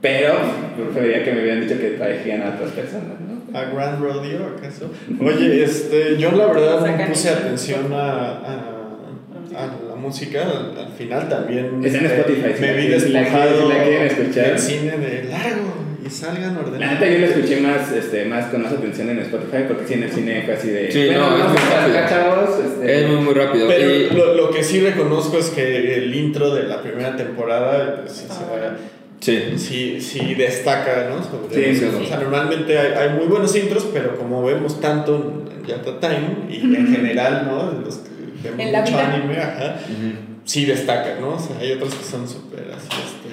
[0.00, 0.34] Pero
[0.76, 3.58] preferiría que me hubieran dicho que trajeran a otras personas, ¿no?
[3.58, 4.90] ¿A Grand Rodeo acaso?
[5.20, 8.54] Oye, este, yo la verdad no puse atención a, a,
[9.56, 10.40] a la música.
[10.42, 14.46] Al, al final también Está en Spotify, si me vi despojado si la quieren escuchar.
[14.46, 15.34] del cine de
[16.10, 17.00] y salgan La ordenados.
[17.00, 20.02] neta yo lo escuché más, este, más con más atención en Spotify porque sí en
[20.02, 20.90] el cine fue así de...
[20.90, 22.08] Sí, bueno, no, es muy rápido.
[22.08, 23.68] chavos, este, Es muy, muy rápido.
[23.68, 28.00] Pero Y- lo, lo que sí reconozco es que el intro de la primera temporada
[28.02, 28.46] pues, sí, se Ah.
[28.52, 28.76] va-
[29.20, 29.42] sí.
[29.56, 31.22] sí, sí destaca, ¿no?
[31.22, 31.84] Sobre Sí.
[31.84, 36.48] O sea, normalmente hay, hay muy buenos intros, pero como vemos tanto en Yata Time
[36.50, 37.80] y en general, ¿no?
[37.84, 38.10] Los que
[38.42, 39.14] vemos En la mucho vida.
[39.14, 39.76] anime, ajá,
[40.44, 41.34] sí destacan, ¿no?
[41.34, 43.29] O sea, hay otros que son súper así, este...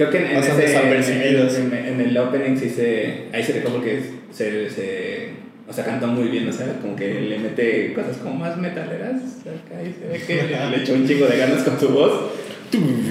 [0.00, 1.58] Creo que en, en ese, en, desapercibidos.
[1.58, 3.24] en- en el opening sí se...
[3.34, 4.00] Ahí se dejó porque
[4.32, 5.28] se, se...
[5.68, 9.16] O sea, cantó muy bien, o sea, como que le mete cosas como más metaleras.
[9.42, 12.12] Acá y se ve que le, le echó un chingo de ganas con su voz.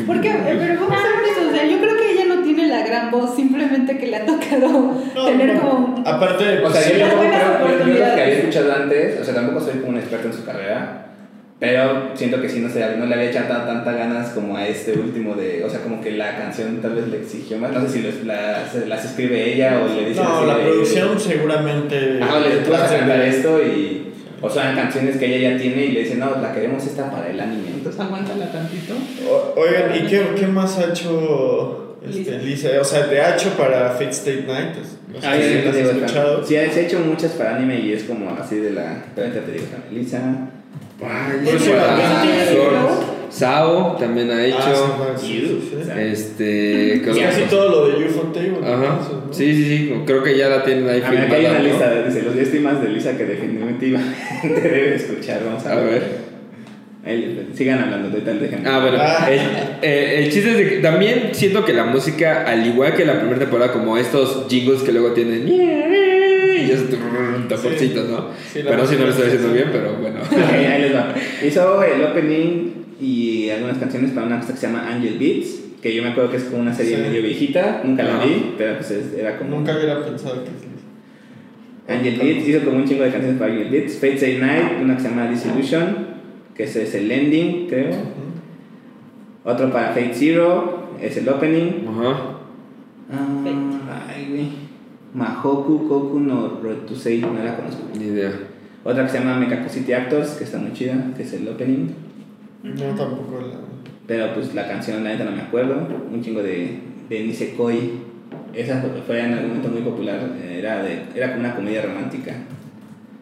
[0.07, 2.67] Porque, eh, pero vamos a ver eso, o sea, yo creo que ella no tiene
[2.67, 4.67] la gran voz, simplemente que le ha tocado
[5.15, 5.61] No, tener no.
[5.61, 6.03] como...
[6.07, 9.59] Aparte, O sea, yo creo, yo- yo lo que había escuchado antes, o sea, tampoco
[9.63, 11.08] soy como un experto en su carrera,
[11.59, 14.65] pero siento que sí no, sé, no le había echado tan- tantas ganas como a
[14.67, 17.81] este último de, o sea, como que la canción tal vez le exigió más, no
[17.81, 21.19] sé si los- las, las escribe ella o le dice no, así la de- producción
[21.19, 22.19] seguramente...
[22.23, 24.05] O le tú vas a cantar esto y...
[24.41, 27.29] O sea, canciones que ella ya tiene y le dice, no, la queremos esta para
[27.29, 27.71] el anime.
[27.75, 28.93] Entonces aguántala tantito.
[29.29, 32.69] O- Oigan, ¿y qué, qué más ha hecho este, Lisa?
[32.79, 34.77] O sea, de ha hecho para Fate State Night.
[35.13, 36.45] No sé Ah, si has te digo, escuchado.
[36.45, 39.03] Sí, se ha hecho muchas para anime y es como así de la...
[39.13, 40.21] Te digo, Lisa...
[43.29, 44.95] Sao también ha Ah, hecho.
[44.97, 45.89] bueno, sí, sí, sí.
[45.97, 47.01] Este.
[47.03, 48.57] ¿qué Es otra casi todo lo de UFO Table.
[48.65, 48.99] Ajá.
[49.31, 49.93] Sí, sí, sí.
[50.05, 51.63] Creo que ya la tienen ahí A ver, hay una ¿no?
[51.63, 53.85] lista, dice los 10 temas de Lisa que definitivamente
[54.43, 55.41] debe escuchar.
[55.45, 56.29] Vamos a, A ver.
[57.05, 58.69] Ahí, sigan hablando, ahorita el ejemplo.
[58.71, 58.97] Ah, bueno.
[58.99, 59.27] Ah.
[59.31, 59.39] El,
[59.83, 63.19] eh, el chiste es de que también siento que la música, al igual que la
[63.19, 65.47] primera temporada, como estos jingles que luego tienen.
[66.67, 66.89] Y esos
[67.47, 68.27] taporcitos, ¿no?
[68.51, 69.37] Sí, la pero si no lo estoy sí.
[69.53, 70.19] bien, pero bueno.
[70.51, 71.13] ahí, ahí les va.
[71.45, 75.95] Hizo el opening y algunas canciones para una cosa que se llama Angel Beats, que
[75.95, 77.01] yo me acuerdo que es como una serie Sí.
[77.01, 79.57] medio viejita, nunca la vi, pero pues es- era como...
[79.57, 80.67] Nunca hubiera pensado que sí.
[81.87, 83.95] Angel Beats hizo como un chingo de canciones para Angel Beats.
[83.95, 86.07] Fate Stay Night, una que se llama Disillusion,
[86.55, 87.89] que ese es el ending, creo.
[89.43, 91.87] Otro para Fate Zero, es el opening.
[91.87, 92.35] Ajá.
[93.11, 94.68] Ah, ay, güey.
[95.13, 97.81] Mahoku Koku no Rotusei, no la conozco.
[97.97, 98.31] Ni idea.
[98.83, 101.89] Otra que se llama Mekaku City Actors, que está muy chida, que es el opening.
[102.63, 103.57] No, tampoco la.
[104.07, 105.87] Pero pues la canción, la neta no me acuerdo.
[106.11, 106.79] Un chingo de,
[107.09, 108.09] de Nisekoi.
[108.53, 110.19] Esa fue en algún momento muy popular.
[110.49, 112.33] Era, de, era como una comedia romántica.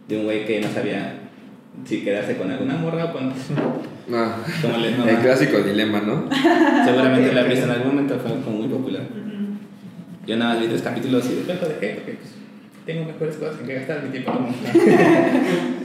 [0.08, 1.28] De un güey que no sabía
[1.86, 3.34] si quedarse con alguna morra o con.
[4.10, 6.30] Ah, Como les el clásico dilema, ¿no?
[6.86, 9.02] Seguramente la viste en algún momento, fue como muy popular.
[10.28, 12.34] Yo nada más vi tres capítulos y después lo dejé porque pues,
[12.86, 14.32] tengo mejores cosas en que gastar mi tiempo.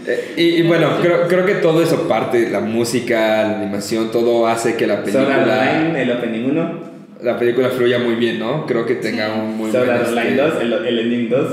[0.04, 4.48] Eh, y, y bueno, creo, creo que todo eso parte, la música, la animación, todo
[4.48, 6.80] hace que la película, Online, el opening 1.
[7.22, 8.66] la película fluya muy bien, ¿no?
[8.66, 11.52] Creo que tenga un muy Sword buen Online este, 2, el, el ending 2.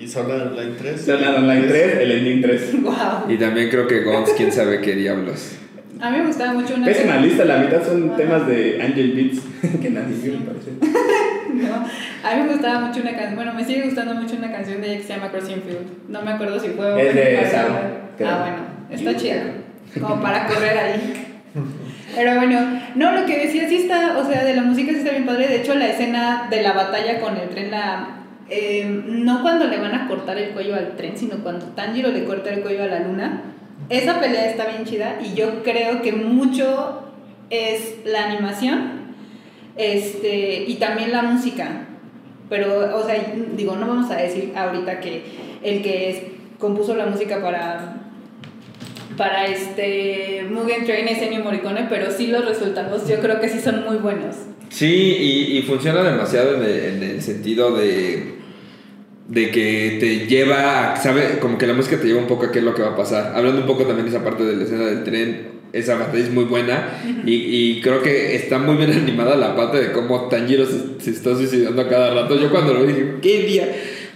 [0.00, 1.00] Y Sword Art Online 3.
[1.02, 2.82] Sword Art Online 3, el ending 3.
[2.82, 2.94] Wow.
[3.28, 5.56] Y también creo que Gons, quién sabe qué diablos.
[6.00, 8.16] A mí me gustaba mucho una Pésima lista, la mitad son Ajá.
[8.16, 9.42] temas de Angel Beats
[9.82, 10.70] que nadie vio, me parece.
[11.68, 14.80] No, a mí me gustaba mucho una canción, bueno, me sigue gustando mucho una canción
[14.80, 16.08] de ella que se llama Crossing Field.
[16.08, 17.38] No me acuerdo si fue Es de
[18.16, 18.30] creo.
[18.30, 18.56] Ah, bueno,
[18.90, 19.42] está chida.
[20.00, 21.28] Como para correr ahí.
[22.14, 25.10] Pero bueno, no, lo que decía sí está, o sea, de la música sí está
[25.10, 25.48] bien padre.
[25.48, 28.08] De hecho, la escena de la batalla con el tren, la,
[28.48, 32.24] eh, no cuando le van a cortar el cuello al tren, sino cuando Tanjiro le
[32.24, 33.42] corta el cuello a la luna.
[33.88, 37.12] Esa pelea está bien chida y yo creo que mucho
[37.50, 38.97] es la animación
[39.78, 41.86] este, y también la música.
[42.50, 45.22] Pero, o sea, digo, no vamos a decir ahorita que
[45.62, 46.22] el que es-
[46.58, 47.94] compuso la música para
[49.16, 53.58] para este Mugen Train es Ennio Morricone, pero sí los resultados yo creo que sí
[53.60, 54.36] son muy buenos.
[54.68, 54.86] Sí,
[55.18, 58.34] y, y funciona demasiado en el, en el sentido de,
[59.28, 62.60] de que te lleva, sabe, como que la música te lleva un poco a qué
[62.60, 63.32] es lo que va a pasar.
[63.34, 66.30] Hablando un poco también de esa parte de la escena del tren, esa batalla es
[66.30, 70.64] muy buena y, y creo que está muy bien animada la parte de cómo Tanjiro
[70.66, 72.38] se, se está suicidando a cada rato.
[72.40, 73.68] Yo cuando lo vi dije, ¿qué día?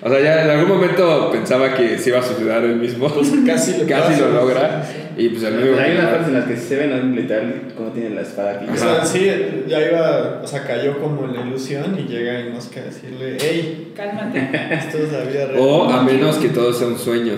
[0.04, 3.08] O sea, ya en algún momento pensaba que se iba a suicidar él mismo.
[3.08, 4.84] Pues casi lo casi lo logra.
[5.16, 7.16] Y pues el Pero único hay unas partes en las que sí se ven ¿no?
[7.16, 8.66] literal cómo tiene la espada aquí.
[8.72, 9.30] O sea, sí,
[9.68, 13.92] ya iba, o sea, cayó como en la ilusión y llega Inosuke a decirle, hey,
[13.94, 14.50] Cálmate.
[14.72, 15.60] esto es la vida real.
[15.60, 17.34] O a menos que todo sea un sueño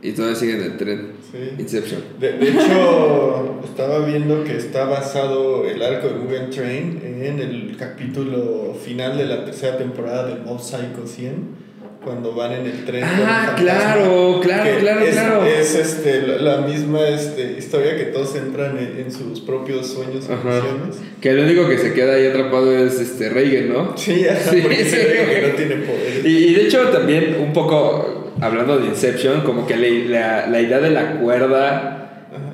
[0.00, 1.13] y todavía siguen el tren.
[1.34, 1.50] Sí.
[1.58, 2.00] Inception.
[2.20, 7.76] De, de hecho, estaba viendo que está basado el arco de Mugen Train en el
[7.76, 11.64] capítulo final de la tercera temporada de Mob Psycho 100,
[12.04, 13.02] cuando van en el tren.
[13.02, 15.44] Ah, claro, claro, claro, es, claro.
[15.46, 20.28] Es este, la, la misma este, historia que todos entran en, en sus propios sueños
[20.28, 20.60] Ajá.
[20.60, 20.96] visiones.
[21.22, 23.96] Que el único que se queda ahí atrapado es este Reagan, ¿no?
[23.96, 24.90] Sí, Sí, porque sí.
[24.90, 26.24] se que no tiene poderes.
[26.26, 30.60] Y, y de hecho también un poco, hablando de Inception, como que la, la, la
[30.60, 32.00] idea de la cuerda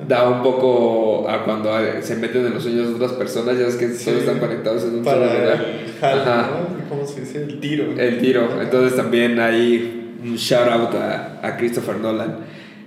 [0.07, 1.71] da un poco a cuando
[2.01, 4.05] se meten en los sueños de otras personas, ya ves que Sí.
[4.05, 5.65] todos están conectados en un solo Para lugar.
[5.85, 6.49] el jalo, Ajá.
[6.51, 6.89] ¿no?
[6.89, 7.43] ¿Cómo se dice?
[7.43, 7.85] El tiro.
[7.97, 8.61] El tiro.
[8.61, 12.37] Entonces también hay un shout out a, a Christopher Nolan.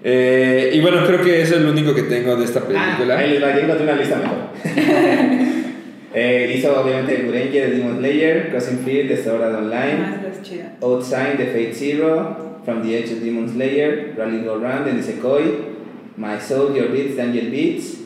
[0.05, 3.15] Eh, y bueno, creo que eso es lo único que tengo de esta película.
[3.17, 4.37] Ah, ahí les va, encontré una lista mejor.
[6.15, 10.43] eh, hizo obviamente Granger de Demon Slayer, Crossing Fear de Sword Art Ah, Online, es
[10.43, 10.73] chida.
[10.83, 15.45] Outside de Fate Zero, From the Edge of Demon Slayer, Rally Go Round de Nisekoi,
[16.17, 17.99] My Soul, Your Beats de Angel Beats,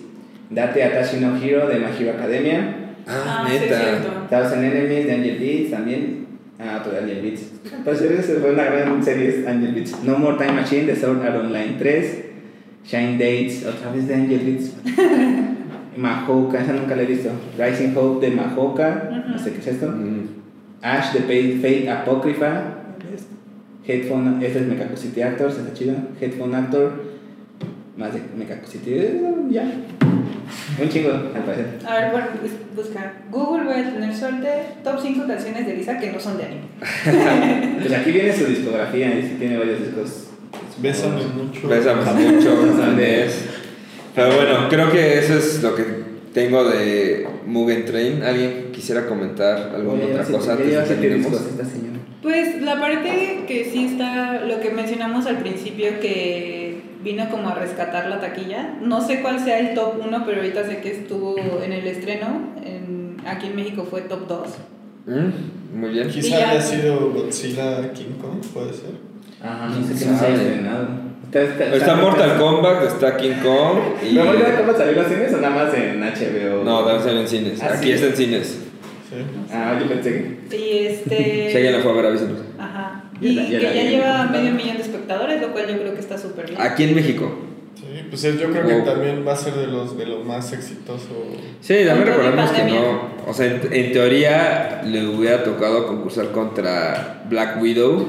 [0.51, 2.75] Date Atashi no Hero de My Hero Academia,
[3.07, 3.79] Ah, es neta.
[3.81, 4.11] cierto.
[4.29, 6.27] Thousand Enemies de Angel Beats también.
[6.59, 7.43] Ah, pues Angel Beats.
[7.85, 10.03] Pues esa fue una gran serie, es Angel Beats.
[10.05, 12.25] No More Time Machine de Sword Art Online 3.
[12.85, 14.73] Shine Dates, otra vez de Angel Beats.
[15.97, 17.31] Mahoka, esa nunca la he visto.
[17.59, 19.89] Rising Hope de Mahoka, no sé qué es esto.
[19.89, 20.29] Mm.
[20.83, 22.78] Ash de Fate, Fate Apocrypha.
[23.89, 25.95] Headphone, esta es Mekaku City Actors, está chido.
[26.21, 26.93] Headphone Actor,
[27.97, 29.63] más de Mekaku City, eh, ya.
[30.81, 31.67] Un chingo, al parecer.
[31.87, 33.15] A ver, bueno, bus- busca.
[33.31, 34.49] Google voy a tener suerte.
[34.85, 36.63] Top 5 canciones de Lisa que no son de anime.
[37.81, 40.25] Pues aquí viene su discografía, y sí tiene varios discos.
[40.81, 41.67] Bésame mucho.
[41.69, 43.45] Bésame mucho, Andrés.
[44.15, 45.85] Pero bueno, creo que eso es lo que
[46.35, 48.23] tengo de Mugen Train.
[48.23, 51.98] ¿Alguien quisiera comentar alguna Oye, otra cosa antes de esta señora.
[52.23, 57.55] Pues la parte que sí está, lo que mencionamos al principio, que vino como a
[57.55, 58.75] rescatar la taquilla.
[58.83, 62.27] No sé cuál sea el top 1, pero ahorita sé que estuvo en el estreno.
[62.65, 64.49] En, aquí en México fue top 2.
[65.07, 66.09] Mm, Muy bien.
[66.09, 68.91] Quizá ya- haya sido Godzilla King Kong, puede ser.
[69.41, 70.35] Ajá, no sé ¿Quién qué haya sabe?
[70.35, 70.89] estrenado.
[71.29, 73.79] Está, está, Está Mortal Kombat, está King Kong
[74.11, 74.15] y...
[74.15, 76.65] ¿No Mortal Kombat salió en cines o nada más en HBO?
[76.65, 77.63] No, también salió en cines.
[77.63, 77.93] ¿Ah, Aquí sí?
[77.93, 78.65] está en cines.
[79.09, 79.17] Sí.
[79.53, 80.57] Ah, yo pensé que.
[80.57, 81.49] Y este.
[81.51, 82.39] Si alguien la fue a ver, avísenos.
[82.59, 83.05] Ajá.
[83.21, 86.19] Y ya que ya lleva medio millón de espectadores, lo cual yo creo que está
[86.19, 86.61] súper bien.
[86.61, 87.33] Aquí en México.
[87.75, 90.53] Sí, pues es- yo creo que también va a ser de los, de los más
[90.53, 91.09] exitosos.
[91.61, 93.09] Sí, también recordemos que no.
[93.27, 98.07] O sea, en, en teoría le hubiera tocado concursar contra Black Widow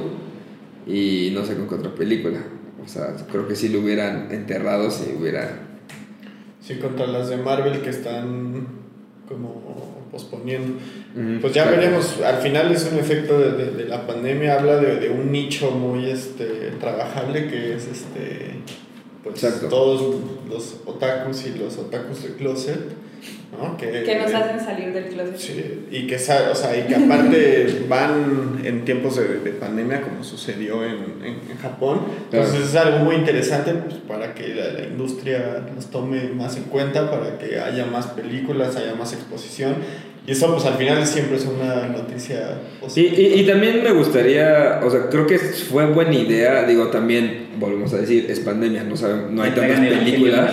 [0.87, 2.39] y no sé con qué otra película.
[2.83, 5.59] O sea, creo que sí lo hubieran enterrado si hubiera.
[6.61, 8.78] Sí, contra las de Marvel que están
[9.29, 9.61] como
[10.11, 10.79] posponiendo.
[11.39, 11.77] Pues ya claro.
[11.77, 15.31] veremos, al final es un efecto de, de- de la pandemia, habla de, de un
[15.31, 18.55] nicho muy este, trabajable que es este
[19.23, 19.67] pues Exacto.
[19.67, 20.15] todos
[20.49, 22.79] los otakus y los otakus de closet,
[23.51, 23.75] ¿no?
[23.77, 25.37] Que, Que nos hacen salir del closet.
[25.37, 30.01] Sí, y que, sa- o sea, y que aparte van en tiempos de, de pandemia
[30.01, 32.01] como sucedió en, en, en Japón.
[32.29, 32.45] Claro.
[32.45, 36.63] Entonces es algo muy interesante pues, para que la, la industria los tome más en
[36.63, 39.75] cuenta, para que haya más películas, haya más exposición.
[40.27, 43.15] Y eso pues al final siempre es una noticia Y, positiva.
[43.17, 47.91] y, y también me gustaría, o sea, creo que fue buena idea, digo, también, volvemos
[47.93, 50.51] a decir, es pandemia, no, sabemos, no hay tantas películas.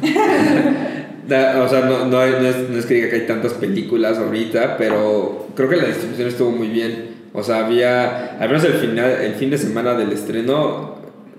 [1.26, 4.18] o sea, no, no, hay- no es, no es que diga que hay tantas películas
[4.18, 7.14] ahorita, pero creo que la distribución estuvo muy bien.
[7.32, 10.96] O sea, había, al menos el, final, el fin de semana del estreno,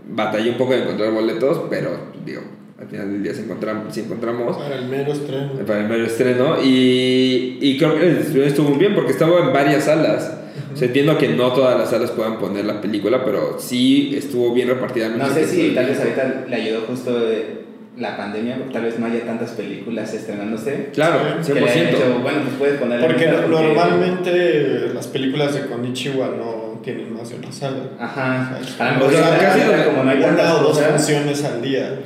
[0.10, 1.90] batallé un poco de encontrar boletos, pero
[2.26, 2.42] digo,
[2.80, 5.54] al final del día se encontramos, si encontramos Para el mero estreno.
[5.66, 9.40] para el mero estreno y, y creo que la distribución estuvo muy bien porque estaba
[9.40, 10.38] en varias salas.
[10.74, 14.54] O sea, entiendo que no todas las salas puedan poner la película, pero sí estuvo
[14.54, 15.08] bien repartida.
[15.08, 17.60] No sé si tal vez ahorita le ayudó justo eh,
[17.98, 20.90] la pandemia, tal vez no haya tantas películas estrenándose.
[20.94, 21.54] Claro, Sí.
[21.54, 21.98] Que le hayan 100%.
[21.98, 27.30] dicho, bueno, pues puedes poner Porque no- normalmente las películas de Konichiwa no tienen más
[27.30, 27.78] de una sala.
[28.00, 28.58] Ajá.
[29.02, 32.00] O sea, casi como no hay Una o dos funciones al día.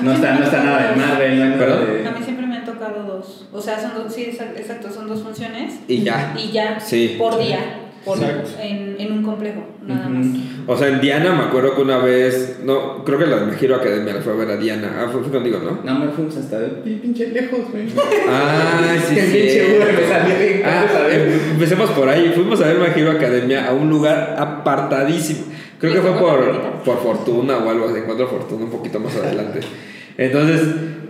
[0.00, 2.06] No está, no está nada de Marvel, no hay nada ¿Perdón?
[2.06, 3.46] A mí siempre me han tocado dos.
[3.52, 5.74] O sea, son dos, sí, exa- exacto, son dos funciones.
[5.88, 6.34] Y ya.
[6.36, 7.16] Y ya, Sí.
[7.18, 7.58] por día.
[8.04, 10.26] Por, en, en un complejo, nada más.
[10.66, 13.52] O sea, en Diana me acuerdo que una vez, no, creo que la de My
[13.60, 14.96] Hero Academia la fue a ver a Diana.
[14.98, 15.78] Ah, fue, fue contigo, ¿no?
[15.84, 17.86] No, me fuimos hasta pin- pinche lejos, güey.
[18.28, 19.32] Ah, sí, El sí.
[19.38, 22.32] pinche Uber me salió bien Ah, em- empecemos por ahí.
[22.34, 25.46] Fuimos a ver My Hero Academia a un lugar apartadísimo.
[25.78, 26.52] Creo que fue por,
[26.84, 27.96] por Fortuna o algo.
[27.96, 29.60] Encuentro Fortuna un poquito más adelante.
[30.18, 30.60] Entonces,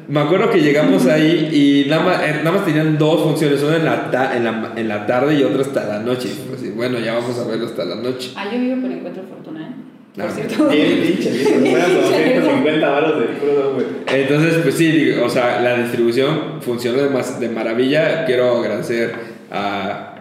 [0.09, 1.49] me acuerdo que llegamos ahí
[1.85, 3.63] y nada más, eh, nada más tenían dos funciones.
[3.63, 6.29] Una en la, ta- en la, en la tarde y otra hasta la noche.
[6.49, 8.31] Pues, sí, bueno, ya vamos a verlo hasta la noche.
[8.37, 9.73] Ah, yo vivo por Encuentro Fortuna, ¿eh?
[10.15, 10.69] Por Ah, cierto.
[10.69, 11.73] Bien pinche, bien.
[11.73, 13.87] Fueron como 150 baros de crudo, güey.
[14.09, 18.27] Entonces, pues sí, digo, o sea, la distribución funcionó de, mas- de maravilla.
[18.27, 19.15] Quiero agradecer
[19.51, 20.15] a,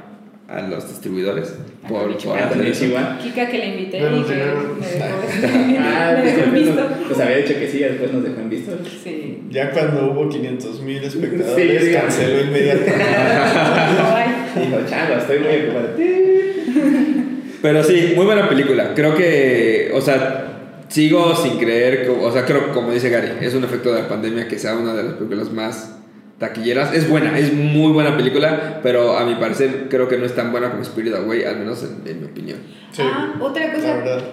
[0.52, 1.56] a los distribuidores
[1.88, 2.86] por, por Ah, hacer eso.
[2.86, 3.18] Chihuahua.
[3.24, 6.88] Kika que le invité Bueno, y que me dejó, Ah, me dejó en pues, visto.
[7.08, 8.72] pues había dicho que sí, después nos dejó en visto.
[9.04, 9.40] Sí.
[9.50, 11.92] Ya cuando hubo 500 mil espectadores, sí.
[11.94, 13.06] canceló inmediatamente.
[14.56, 14.62] No.
[14.62, 15.88] Dijo, chango, estoy muy ocupado.
[17.62, 18.94] Pero sí, muy buena película.
[18.94, 23.64] Creo que, o sea, sigo sin creer, o sea, creo, como dice Gary, es un
[23.64, 25.96] efecto de la pandemia que sea una de las películas más
[26.42, 26.94] taquilleras.
[26.94, 30.52] Es buena, es muy buena película, pero a mi parecer creo que no es tan
[30.52, 32.58] buena como Spirit Away, al menos en, en mi opinión.
[32.92, 33.96] Sí, Ah, otra la cosa.
[33.96, 34.18] verdad.
[34.20, 34.28] Te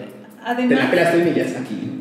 [0.44, 2.00] la Además, pelas tú y Miyazaki.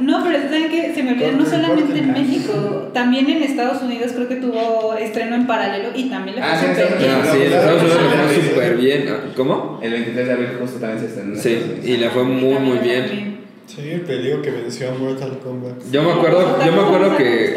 [0.00, 0.92] no, pero ¿saben qué?
[0.94, 2.12] Se me olvidó, no solamente en.
[2.12, 6.50] México, también en Estados Unidos creo que tuvo estreno en paralelo y también le fue
[6.50, 7.10] Ah, súper bien.
[7.10, 9.04] Ah, sí, en Estados Unidos le fue súper bien.
[9.08, 9.80] Ah, ¿Cómo?
[9.82, 11.34] El 23 de abril justo también se estrenó.
[11.34, 13.38] en Sí, y le fue muy, muy bien.
[13.66, 15.74] Sí, te digo que venció a Mortal Kombat.
[15.90, 17.54] Yo me acuerdo, yo me acuerdo que...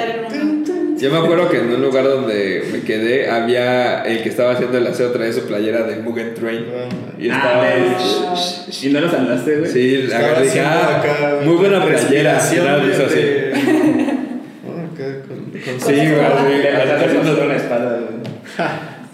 [1.01, 4.77] Yo me acuerdo que en un lugar donde me quedé había el que estaba haciendo
[4.77, 6.65] el aseo traía su playera de Mugen Train.
[7.19, 7.63] Y estaba.
[7.63, 8.65] Ah, Ah.
[8.81, 9.71] ¿Y no lo saludaste, güey?
[9.71, 12.39] sí, la Estaba agarré dije, ah, acá muy buena playera.
[12.51, 13.19] Y nada, hizo así.
[14.63, 14.87] Ah,
[15.79, 18.21] Sí, güey, Le pasaste haciendo- una espada, güey.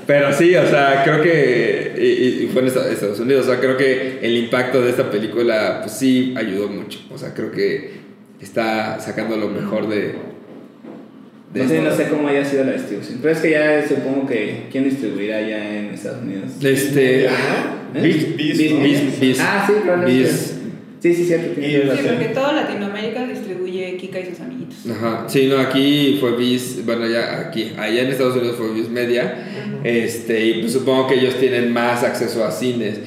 [0.06, 1.94] Pero sí, o sea, creo que.
[1.98, 3.46] Y, y fue en Estados Estados Unidos.
[3.48, 7.00] O sea, creo que el impacto de esta película, pues sí, ayudó mucho.
[7.14, 7.92] O sea, creo que
[8.42, 10.16] está sacando lo mejor de.
[11.58, 11.90] De No sé, esto.
[11.90, 13.20] no sé cómo haya sido la distribución.
[13.22, 14.68] Pero es que ya supongo que.
[14.72, 16.52] ¿Quién distribuirá ya en Estados Unidos?
[16.64, 17.28] Este.
[17.28, 17.74] Ajá.
[18.02, 18.80] Bis, Bis, bis, ¿no?
[18.84, 19.40] bis, bis.
[19.42, 20.30] Ah, sí, probablemente.
[21.00, 21.62] Sí, sí, cierto.
[21.62, 21.80] Sí,
[22.10, 24.78] porque toda Latinoamérica distribuye Kika y sus amiguitos.
[24.92, 28.90] Ajá, sí, no, aquí fue Viz, bueno, ya aquí, allá en Estados Unidos fue Viz
[28.90, 29.46] Media,
[29.84, 33.00] este, y pues supongo que ellos tienen más acceso a cines.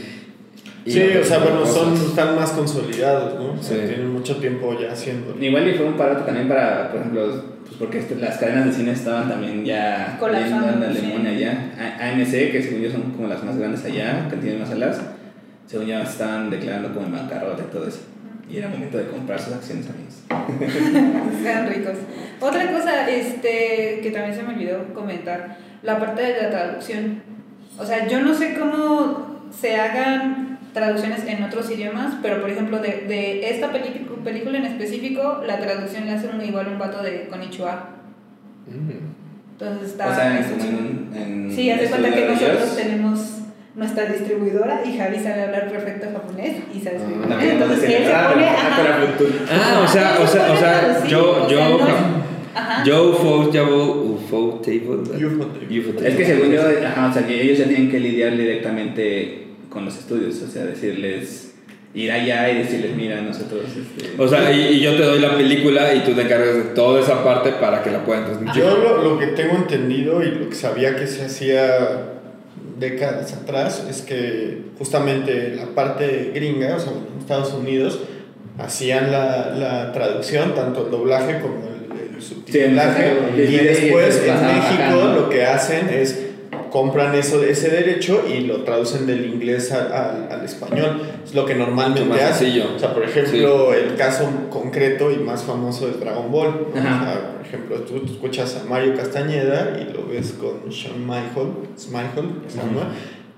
[0.87, 3.53] Sí, o sea, bueno, son, están más consolidados, ¿no?
[3.61, 3.83] O sea, Sí.
[3.89, 5.37] tienen mucho tiempo ya haciendo.
[5.41, 8.73] Igual y fue un parote también para, por ejemplo, pues porque este- las cadenas de
[8.73, 10.99] cine estaban también ya Colapsando, sí.
[10.99, 11.73] Alemania ya.
[11.79, 15.01] A- AMC, que según yo son como las más grandes allá, que tienen más salas,
[15.67, 18.01] según ya estaban declarando como en bancarrota y todo eso.
[18.51, 20.25] Y era momento de comprar sus acciones, amigos.
[21.43, 21.95] Sean ricos.
[22.41, 27.23] Otra cosa este, que también se me olvidó comentar, la parte de la traducción.
[27.79, 32.79] O sea, yo no sé cómo se hagan traducciones en otros idiomas, pero por ejemplo,
[32.79, 37.27] de, de esta película en específico, la traducción la hace un, igual un vato de
[37.29, 37.89] Konichiwa.
[38.67, 39.53] Mm.
[39.53, 40.09] Entonces está...
[40.11, 43.37] o sea, en, en, en Sí, haz de cuenta que nosotros ellos, tenemos
[43.75, 47.29] nuestra distribuidora y Javi sabe hablar perfecto japonés y sabe escribir Ah.
[47.29, 47.49] japonés.
[47.49, 48.47] También Entonces él se ah, pone...
[48.47, 48.99] ah.
[49.51, 51.95] Ah, o sea, o sea, o sea, yo, o sea, yo, no es-
[52.55, 52.85] Ajá.
[52.85, 53.11] yo.
[53.11, 53.73] UFO Table.
[53.75, 56.09] UFO Table.
[56.09, 59.85] Es que según yo, ajá, o sea, que ellos ya tienen que lidiar directamente con
[59.87, 61.55] los estudios, o sea, decirles,
[61.95, 63.63] ir allá y decirles, mira, nosotros...
[63.67, 66.63] Este, O sea, y, y yo te doy la película y tú te encargas de
[66.75, 68.63] toda esa parte para que la puedan transmitir.
[68.63, 72.19] Yo lo, lo que tengo entendido y lo que sabía que se hacía
[72.79, 78.01] décadas atrás es que justamente la parte gringa, o sea, en Estados Unidos,
[78.59, 83.15] hacían la, la traducción, tanto el doblaje como el, el subtitulaje.
[83.37, 86.27] Sí, y después en México lo que hacen es
[86.71, 91.01] compran eso, ese derecho y lo traducen del inglés al, al, al español.
[91.25, 92.47] Es lo que normalmente más hacen.
[92.47, 92.65] sencillo.
[92.77, 96.69] O sea, por ejemplo, el caso concreto y más famoso es Dragon Ball.
[96.75, 96.81] ¿no?
[96.81, 101.01] O sea, por ejemplo, tú, tú escuchas a Mario Castañeda y lo ves con Sean
[101.07, 101.49] Michael,
[101.91, 102.61] Michael se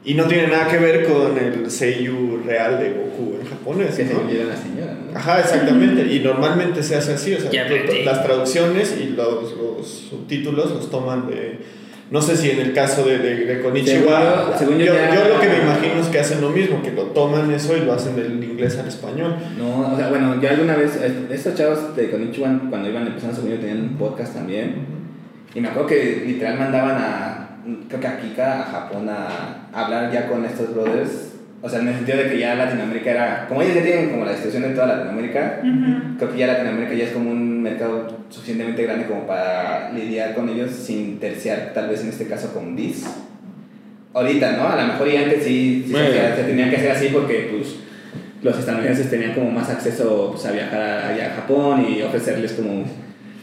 [0.04, 3.94] y no tiene nada que ver con el Seiyu real de Goku en japonés.
[3.94, 4.20] que se ¿no?
[4.20, 5.16] olvida la señora, ¿no?
[5.16, 6.12] Ajá, exactamente.
[6.12, 7.50] Y normalmente se hace así, o sea,
[8.04, 11.81] las traducciones y los, los subtítulos los toman de...
[12.12, 14.52] No sé si en el caso de, de, de Konichiwa...
[14.58, 16.50] Según yo- según yo yo, ya- yo lo que me imagino es que hacen lo
[16.50, 19.34] mismo, que lo toman eso y lo hacen del inglés al español.
[19.58, 21.00] No, o sea, bueno, yo alguna vez,
[21.30, 24.86] estos chavos de Konichiwa, cuando iban empezando según yo, tenían un podcast también.
[25.54, 27.48] Y me acuerdo que literal mandaban a,
[27.88, 31.30] creo que a Kika, a Japón, a, a hablar ya con estos brothers.
[31.64, 34.24] O sea, en el sentido de que ya Latinoamérica era, como ellos ya tienen como
[34.24, 35.60] la distribución en toda Latinoamérica,
[36.18, 40.48] creo que ya Latinoamérica ya es como un mercado suficientemente grande como para lidiar con
[40.48, 43.04] ellos sin terciar, tal vez en este caso con DIS.
[44.14, 44.68] Ahorita, ¿no?
[44.68, 47.76] A lo mejor y antes sí, sí se, se tenía que hacer así porque pues
[48.42, 50.80] los estadounidenses tenían como más acceso pues, a viajar
[51.12, 52.84] allá a Japón y ofrecerles como,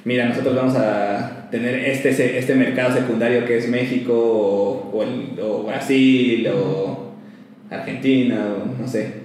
[0.05, 5.03] mira, nosotros vamos a tener este, se- este mercado secundario que es México o, o
[5.03, 7.13] el- o Brasil o
[7.71, 9.18] Argentina o no sé.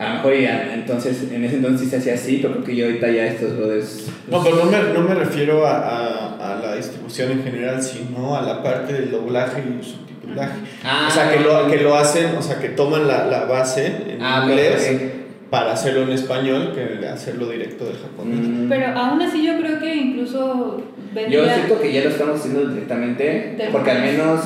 [0.00, 2.76] A lo mejor ya, entonces, en ese entonces sí se hacía así, pero creo que
[2.76, 4.06] yo ahorita ya estos brothers...
[4.30, 8.34] No, pero no me, no me refiero a, a, a la distribución en general, sino
[8.34, 10.54] a la parte del doblaje y subtitulaje.
[10.84, 13.86] Ah, o sea, que lo, que lo hacen, o sea, que toman la, la base
[14.14, 15.50] en Ah, inglés ok.
[15.50, 18.38] para hacerlo en español que hacerlo directo del japonés.
[18.48, 18.68] Mm.
[18.70, 21.54] Pero aún así yo creo que incluso Yo vendría...
[21.56, 24.40] siento que ya lo estamos haciendo directamente, porque al menos,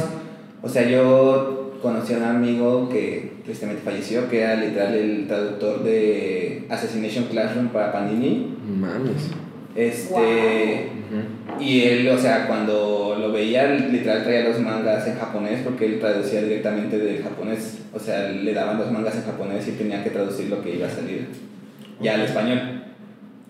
[0.62, 5.84] o sea, yo conocí a un amigo que tristemente falleció, que era literal el traductor
[5.84, 8.56] de Assassination Classroom para Panini.
[8.66, 9.30] Mames.
[9.76, 10.88] Este.
[11.60, 16.00] Y él, o sea, cuando lo veía, literal traía los mangas en japonés porque él
[16.00, 17.80] traducía directamente del japonés.
[17.92, 20.86] O sea, le daban los mangas en japonés y tenía que traducir lo que iba
[20.86, 21.28] a salir
[22.00, 22.82] ya al español.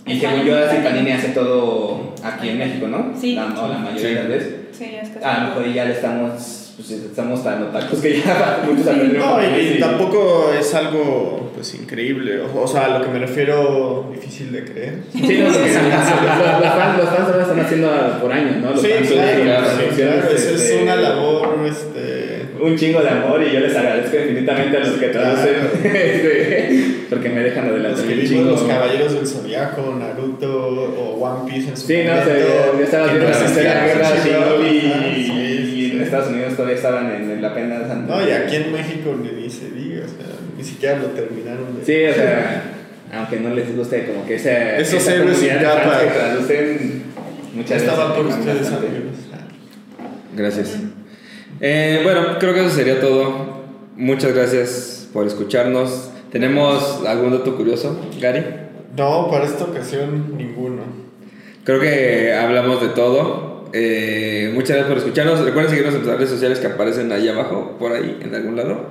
[0.06, 3.12] Y según yo, así Panini hace todo aquí en México, ¿no?
[3.18, 3.36] Sí.
[3.36, 4.54] La, o la mayoría de las veces.
[4.72, 8.62] Sí, es que A lo mejor ya le estamos, pues estamos tan otakus que ya
[8.66, 12.40] muchos aprendieron No, y, y tampoco es algo pues increíble.
[12.40, 14.94] O, o sea, a lo que me refiero, difícil de creer.
[15.12, 18.70] Sí, no, porque los, los fans, los fans lo están haciendo por años, ¿no?
[18.72, 19.66] Los Sí, fans claro, de claro,
[19.96, 22.34] claro, eso es este, una labor, este...
[22.60, 27.28] Un chingo de amor y yo les agradezco infinitamente a los que traducen, este, porque
[27.28, 28.50] me dejan Los adelantar que vimos chingo.
[28.52, 32.30] los Caballeros del Zodiaco, Naruto o One Piece en su Sí, no, momento.
[32.30, 32.46] sé,
[32.78, 35.73] yo estaba que viendo la tercera guerra Crunchyroll, Shinobi
[36.04, 39.50] Estados Unidos todavía estaban en, en la pena de No, y aquí en México ni
[39.50, 40.26] se diga, o sea,
[40.56, 41.84] ni siquiera lo terminaron de...
[41.84, 42.62] Sí, o sea,
[43.12, 46.00] aunque no les guste como que esa, Esos héroes sin capa.
[46.00, 47.02] que traducen
[47.54, 49.14] muchas Estaba por ustedes, amigos.
[50.36, 50.76] Gracias.
[51.60, 53.62] Eh, bueno, creo que eso sería todo.
[53.96, 56.10] Muchas gracias por escucharnos.
[56.32, 58.44] ¿Tenemos algún dato curioso, Gary?
[58.96, 60.82] No, para esta ocasión ninguno.
[61.62, 63.53] Creo que hablamos de todo.
[63.76, 65.44] Eh, muchas gracias por escucharnos.
[65.44, 68.86] Recuerden seguirnos en nuestras redes sociales que aparecen ahí abajo, por ahí, en algún lado.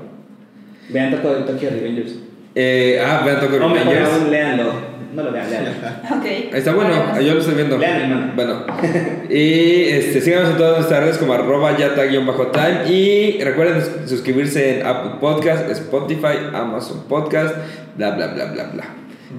[0.89, 2.15] Vean Tokyo, Tokyo Revengers.
[2.53, 4.13] Eh, ah, vean Tokyo O mejor Revengers.
[4.13, 4.73] aún, léanlo.
[5.15, 5.71] No lo vean, léanlo.
[6.17, 6.25] Ok.
[6.53, 7.77] Está bueno, yo lo estoy viendo.
[7.77, 8.31] Lean, hermano.
[8.35, 8.65] Bueno,
[9.29, 15.11] y este, síganos en todas nuestras redes como arroba yata-time y recuerden suscribirse en Apple
[15.21, 17.55] Podcast, Spotify, Amazon Podcast,
[17.95, 18.83] bla bla bla bla bla.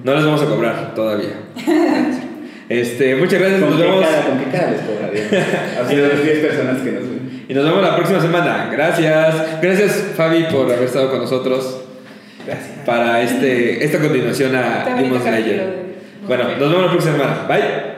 [0.03, 1.35] No les vamos a cobrar todavía.
[2.69, 5.23] Este, muchas gracias, ¿Con nos qué, vemos cara, ¿Con qué cara les cobraría?
[5.81, 7.45] Así las 10 personas que nos ven.
[7.47, 8.69] y nos vemos la próxima semana.
[8.71, 9.35] Gracias.
[9.61, 11.81] Gracias Fabi por haber estado con nosotros
[12.45, 12.69] Gracias.
[12.85, 15.85] para este esta continuación a Demon Slayer.
[16.27, 17.45] Bueno, nos vemos la próxima semana.
[17.47, 17.95] Bye.